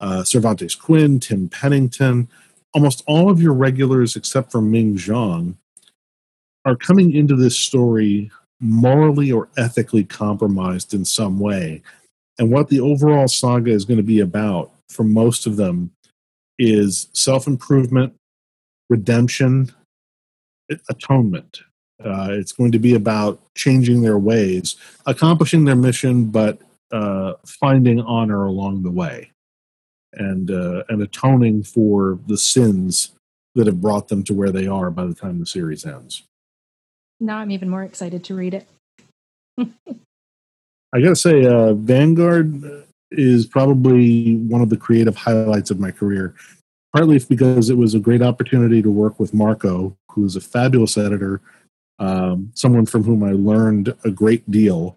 [0.00, 2.28] uh, Cervantes Quinn, Tim Pennington,
[2.74, 5.56] almost all of your regulars except for Ming Xiong
[6.64, 11.82] are coming into this story morally or ethically compromised in some way.
[12.38, 15.90] And what the overall saga is going to be about for most of them
[16.58, 18.14] is self improvement,
[18.88, 19.72] redemption,
[20.88, 21.62] atonement.
[22.02, 26.58] Uh, it's going to be about changing their ways, accomplishing their mission, but
[26.90, 29.31] uh, finding honor along the way,
[30.14, 33.12] and uh, and atoning for the sins
[33.54, 36.22] that have brought them to where they are by the time the series ends.
[37.20, 38.66] Now I'm even more excited to read it.
[40.94, 46.34] I gotta say, uh, Vanguard is probably one of the creative highlights of my career.
[46.94, 50.98] Partly because it was a great opportunity to work with Marco, who is a fabulous
[50.98, 51.40] editor
[52.02, 54.96] um, someone from whom I learned a great deal.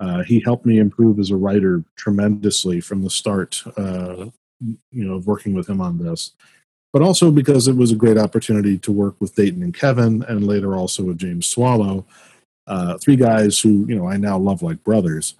[0.00, 4.26] Uh, he helped me improve as a writer tremendously from the start, uh,
[4.60, 6.32] you know, of working with him on this.
[6.92, 10.46] But also because it was a great opportunity to work with Dayton and Kevin, and
[10.46, 12.06] later also with James Swallow,
[12.66, 15.34] uh, three guys who you know I now love like brothers.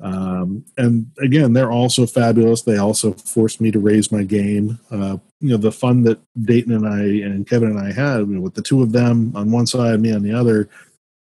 [0.00, 2.62] Um, and again, they're also fabulous.
[2.62, 4.78] They also forced me to raise my game.
[4.90, 8.26] Uh, you know, the fun that Dayton and I and Kevin and I had you
[8.26, 10.68] know, with the two of them on one side, me on the other.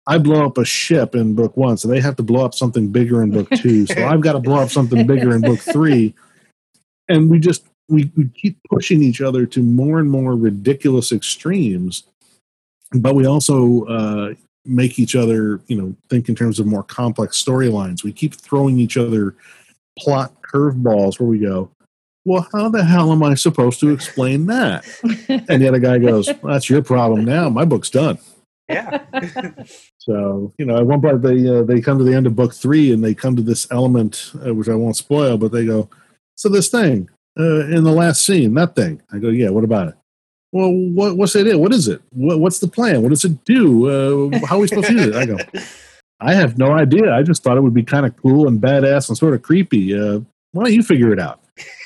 [0.06, 2.88] I blow up a ship in book one, so they have to blow up something
[2.88, 3.86] bigger in book two.
[3.86, 6.14] so I've got to blow up something bigger in book three.
[7.08, 12.04] And we just we, we keep pushing each other to more and more ridiculous extremes.
[12.92, 14.34] But we also uh,
[14.64, 18.04] make each other, you know, think in terms of more complex storylines.
[18.04, 19.34] We keep throwing each other
[19.98, 21.70] plot curveballs where we go,
[22.24, 24.84] well, how the hell am I supposed to explain that?
[25.28, 27.50] and the other guy goes, well, that's your problem now.
[27.50, 28.18] My book's done.
[28.68, 29.02] Yeah.
[29.98, 32.52] So you know, at one point they uh, they come to the end of book
[32.52, 35.88] three and they come to this element uh, which I won't spoil, but they go,
[36.34, 37.08] so this thing
[37.38, 39.00] uh, in the last scene, that thing.
[39.12, 39.48] I go, yeah.
[39.48, 39.94] What about it?
[40.52, 41.58] Well, what, what's it?
[41.58, 42.02] What is it?
[42.10, 43.02] What, what's the plan?
[43.02, 44.32] What does it do?
[44.32, 45.14] Uh, how are we supposed to use it?
[45.14, 45.38] I go,
[46.20, 47.12] I have no idea.
[47.12, 49.98] I just thought it would be kind of cool and badass and sort of creepy.
[49.98, 50.20] Uh,
[50.52, 51.40] why don't you figure it out?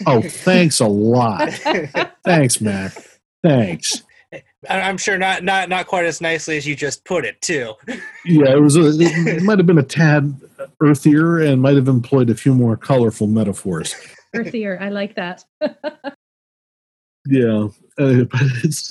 [0.06, 1.52] Oh, thanks a lot.
[2.24, 2.96] Thanks, Matt.
[3.42, 4.02] Thanks.
[4.68, 7.74] I- I'm sure not not not quite as nicely as you just put it too.
[8.24, 8.76] Yeah, it was.
[8.76, 10.34] A, it might have been a tad
[10.80, 13.94] earthier and might have employed a few more colorful metaphors.
[14.34, 14.78] Earthier.
[14.80, 15.44] I like that.
[17.30, 18.90] Yeah, uh, but it's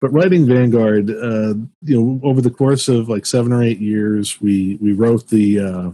[0.00, 1.08] but writing Vanguard.
[1.10, 5.28] Uh, you know, over the course of like seven or eight years, we we wrote
[5.28, 5.90] the uh,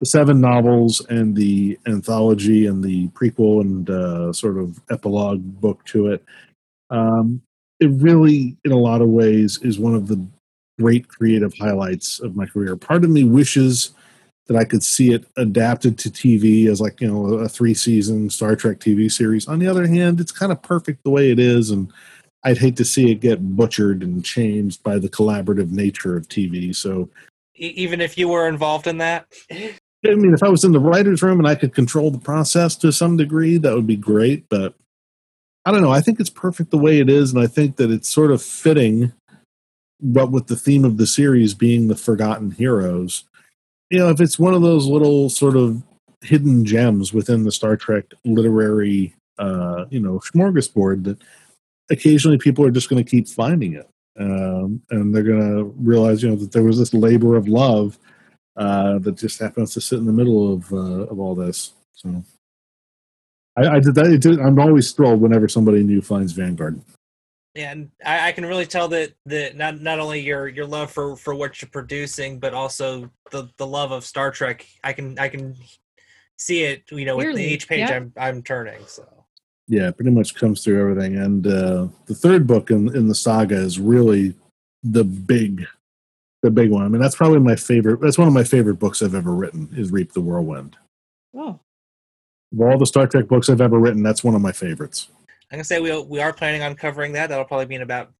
[0.00, 5.82] the seven novels and the anthology and the prequel and uh, sort of epilogue book
[5.86, 6.22] to it.
[6.90, 7.40] Um,
[7.82, 10.24] it really, in a lot of ways, is one of the
[10.78, 12.76] great creative highlights of my career.
[12.76, 13.90] Part of me wishes
[14.46, 18.30] that I could see it adapted to TV as like you know a three season
[18.30, 19.48] Star Trek TV series.
[19.48, 21.92] On the other hand, it's kind of perfect the way it is, and
[22.44, 26.74] I'd hate to see it get butchered and changed by the collaborative nature of TV.
[26.74, 27.10] So,
[27.56, 29.26] even if you were involved in that.
[29.50, 32.74] I mean, if I was in the writers' room and I could control the process
[32.76, 34.48] to some degree, that would be great.
[34.48, 34.74] But
[35.64, 35.92] I don't know.
[35.92, 38.42] I think it's perfect the way it is, and I think that it's sort of
[38.42, 39.12] fitting.
[40.00, 43.24] But with the theme of the series being the forgotten heroes,
[43.90, 45.82] you know, if it's one of those little sort of
[46.22, 51.18] hidden gems within the Star Trek literary, uh, you know, smorgasbord, that
[51.90, 53.88] occasionally people are just going to keep finding it,
[54.18, 57.98] um, and they're going to realize, you know, that there was this labor of love
[58.56, 61.74] uh, that just happens to sit in the middle of uh, of all this.
[61.92, 62.24] So,
[63.56, 64.06] I, I did that.
[64.06, 66.80] It did, I'm always thrilled whenever somebody new finds Vanguard.
[67.54, 71.16] and I, I can really tell that that not not only your your love for
[71.16, 74.66] for what you're producing, but also the the love of Star Trek.
[74.82, 75.56] I can I can
[76.38, 77.96] see it, you know, with each page yeah.
[77.96, 78.80] I'm I'm turning.
[78.86, 79.06] So
[79.68, 81.16] Yeah, pretty much comes through everything.
[81.18, 84.34] And uh, the third book in in the saga is really
[84.82, 85.66] the big,
[86.42, 86.84] the big one.
[86.84, 88.00] I mean, that's probably my favorite.
[88.00, 89.68] That's one of my favorite books I've ever written.
[89.76, 90.76] Is Reap the Whirlwind.
[91.34, 91.60] Oh,
[92.52, 95.08] Of all the Star Trek books I've ever written, that's one of my favorites.
[95.50, 97.28] I'm gonna say we we are planning on covering that.
[97.28, 98.12] That'll probably be in about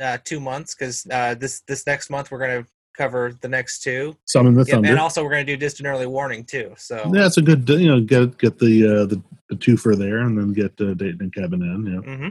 [0.00, 2.66] uh, two months because uh, this this next month we're gonna
[2.96, 4.16] cover the next two.
[4.26, 4.90] Summon the Yeah, Thunder.
[4.90, 6.74] and also we're gonna do distant early warning too.
[6.76, 7.68] So yeah, it's a good.
[7.68, 11.18] You know, get get the uh, the the twofer there, and then get uh, Dayton
[11.20, 11.86] and Kevin in.
[11.86, 12.28] Yeah, hmm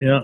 [0.00, 0.20] yeah.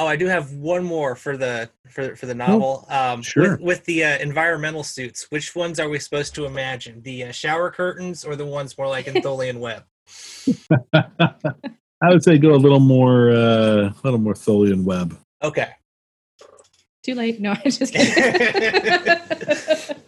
[0.00, 2.86] Oh, I do have one more for the for for the novel.
[2.88, 3.58] um, sure.
[3.58, 7.02] With, with the uh, environmental suits, which ones are we supposed to imagine?
[7.02, 9.84] The uh, shower curtains or the ones more like in Tholian Web?
[12.02, 15.18] I would say go a little more, uh, a little more Tholian Web.
[15.42, 15.68] Okay.
[17.02, 17.38] too late.
[17.38, 19.16] No, I'm just kidding.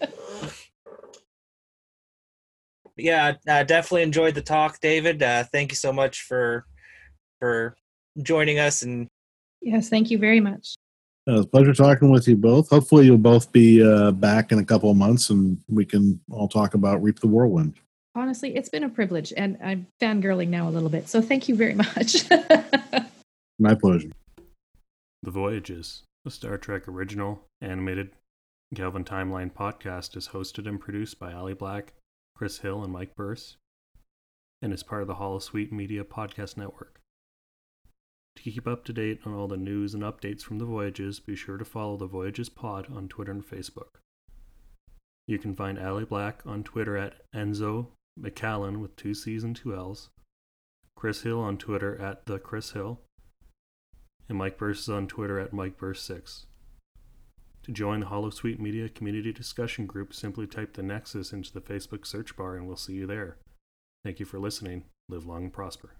[2.94, 5.22] Yeah, uh, definitely enjoyed the talk, David.
[5.22, 6.66] Uh, thank you so much for
[7.40, 7.74] for
[8.22, 9.08] joining us and
[9.62, 10.74] yes, thank you very much.
[11.28, 12.68] Uh, it was a pleasure talking with you both.
[12.68, 16.48] Hopefully, you'll both be uh, back in a couple of months, and we can all
[16.48, 17.74] talk about Reap the Whirlwind.
[18.14, 21.08] Honestly, it's been a privilege, and I'm fangirling now a little bit.
[21.08, 22.28] So thank you very much.
[23.58, 24.10] My pleasure.
[25.22, 28.10] The Voyages, a Star Trek original, animated
[28.74, 31.92] Kelvin Timeline podcast, is hosted and produced by Ali Black,
[32.34, 33.56] Chris Hill, and Mike Burse,
[34.60, 37.01] and is part of the Holosuite Media Podcast Network.
[38.36, 41.36] To keep up to date on all the news and updates from the Voyages, be
[41.36, 44.00] sure to follow the Voyages Pod on Twitter and Facebook.
[45.26, 49.74] You can find Ali Black on Twitter at Enzo McCallan with two C's and two
[49.74, 50.10] L's,
[50.96, 53.00] Chris Hill on Twitter at the Chris Hill,
[54.28, 56.46] and Mike Burse is on Twitter at MikeBurse6.
[57.64, 62.06] To join the Holosuite Media Community Discussion Group, simply type the Nexus into the Facebook
[62.06, 63.36] search bar and we'll see you there.
[64.04, 64.84] Thank you for listening.
[65.08, 65.90] Live long and prosper.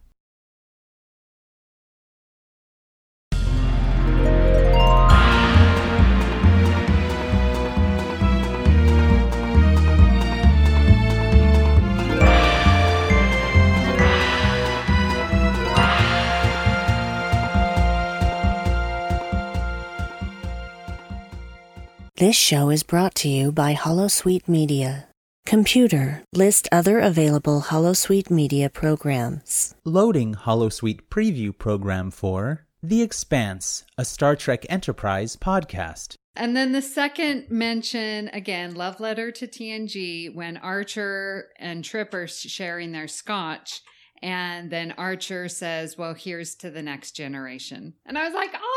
[22.16, 25.08] This show is brought to you by Holosuite Media.
[25.46, 29.74] Computer, list other available Holosuite Media programs.
[29.86, 36.16] Loading Holosuite preview program for The Expanse, a Star Trek Enterprise podcast.
[36.36, 42.26] And then the second mention, again, love letter to TNG when Archer and Trip are
[42.26, 43.80] sharing their scotch.
[44.22, 47.94] And then Archer says, Well, here's to the next generation.
[48.06, 48.71] And I was like, Oh,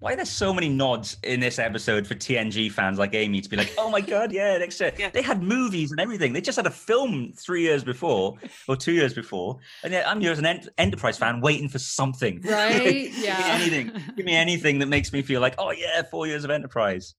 [0.00, 3.48] Why are there so many nods in this episode for TNG fans like Amy to
[3.48, 4.92] be like, oh my god, yeah, next year.
[4.98, 5.10] Yeah.
[5.10, 6.32] They had movies and everything.
[6.32, 8.34] They just had a film three years before
[8.68, 11.78] or two years before, and yet I'm here as an Ent- Enterprise fan waiting for
[11.78, 12.42] something.
[12.54, 12.82] Right?
[12.82, 13.58] Give me Yeah.
[13.60, 13.92] anything.
[14.16, 17.14] Give me anything that makes me feel like, oh yeah, four years of Enterprise.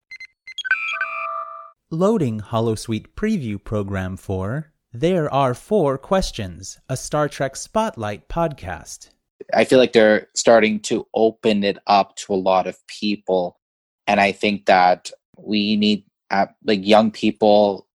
[1.91, 9.09] Loading Holosuite preview program for There Are Four Questions, a Star Trek Spotlight podcast.
[9.53, 13.59] I feel like they're starting to open it up to a lot of people,
[14.07, 17.87] and I think that we need uh, like young people.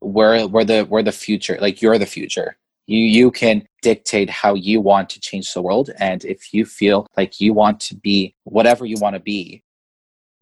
[0.00, 1.58] We're we're the we're the future.
[1.60, 2.56] Like you're the future.
[2.86, 7.06] You you can dictate how you want to change the world, and if you feel
[7.16, 9.62] like you want to be whatever you want to be,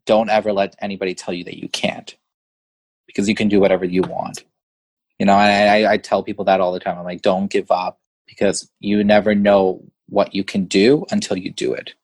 [0.06, 2.16] don't ever let anybody tell you that you can't,
[3.06, 4.44] because you can do whatever you want.
[5.18, 6.96] You know, I, I tell people that all the time.
[6.96, 11.50] I'm like, don't give up because you never know what you can do until you
[11.50, 11.94] do it.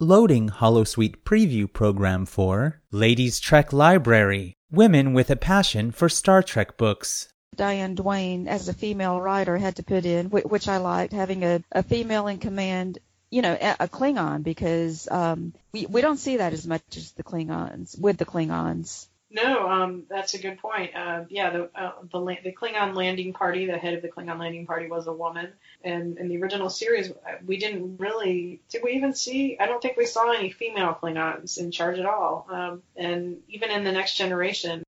[0.00, 6.76] Loading Holosuite preview program for Ladies Trek Library, Women with a Passion for Star Trek
[6.76, 7.28] Books.
[7.54, 11.62] Diane Duane, as a female writer, had to put in, which I liked, having a,
[11.70, 12.98] a female in command,
[13.30, 17.12] you know, a, a Klingon, because um, we, we don't see that as much as
[17.12, 19.06] the Klingons, with the Klingons.
[19.34, 20.94] No, um, that's a good point.
[20.94, 24.64] Uh, yeah, the uh, the the Klingon landing party, the head of the Klingon landing
[24.64, 25.48] party was a woman,
[25.82, 27.14] and in the original series, uh,
[27.44, 29.56] we didn't really did we even see?
[29.58, 32.46] I don't think we saw any female Klingons in charge at all.
[32.48, 34.84] Um, and even in the next generation,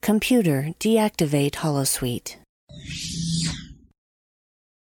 [0.00, 2.36] Computer, deactivate Holosuite.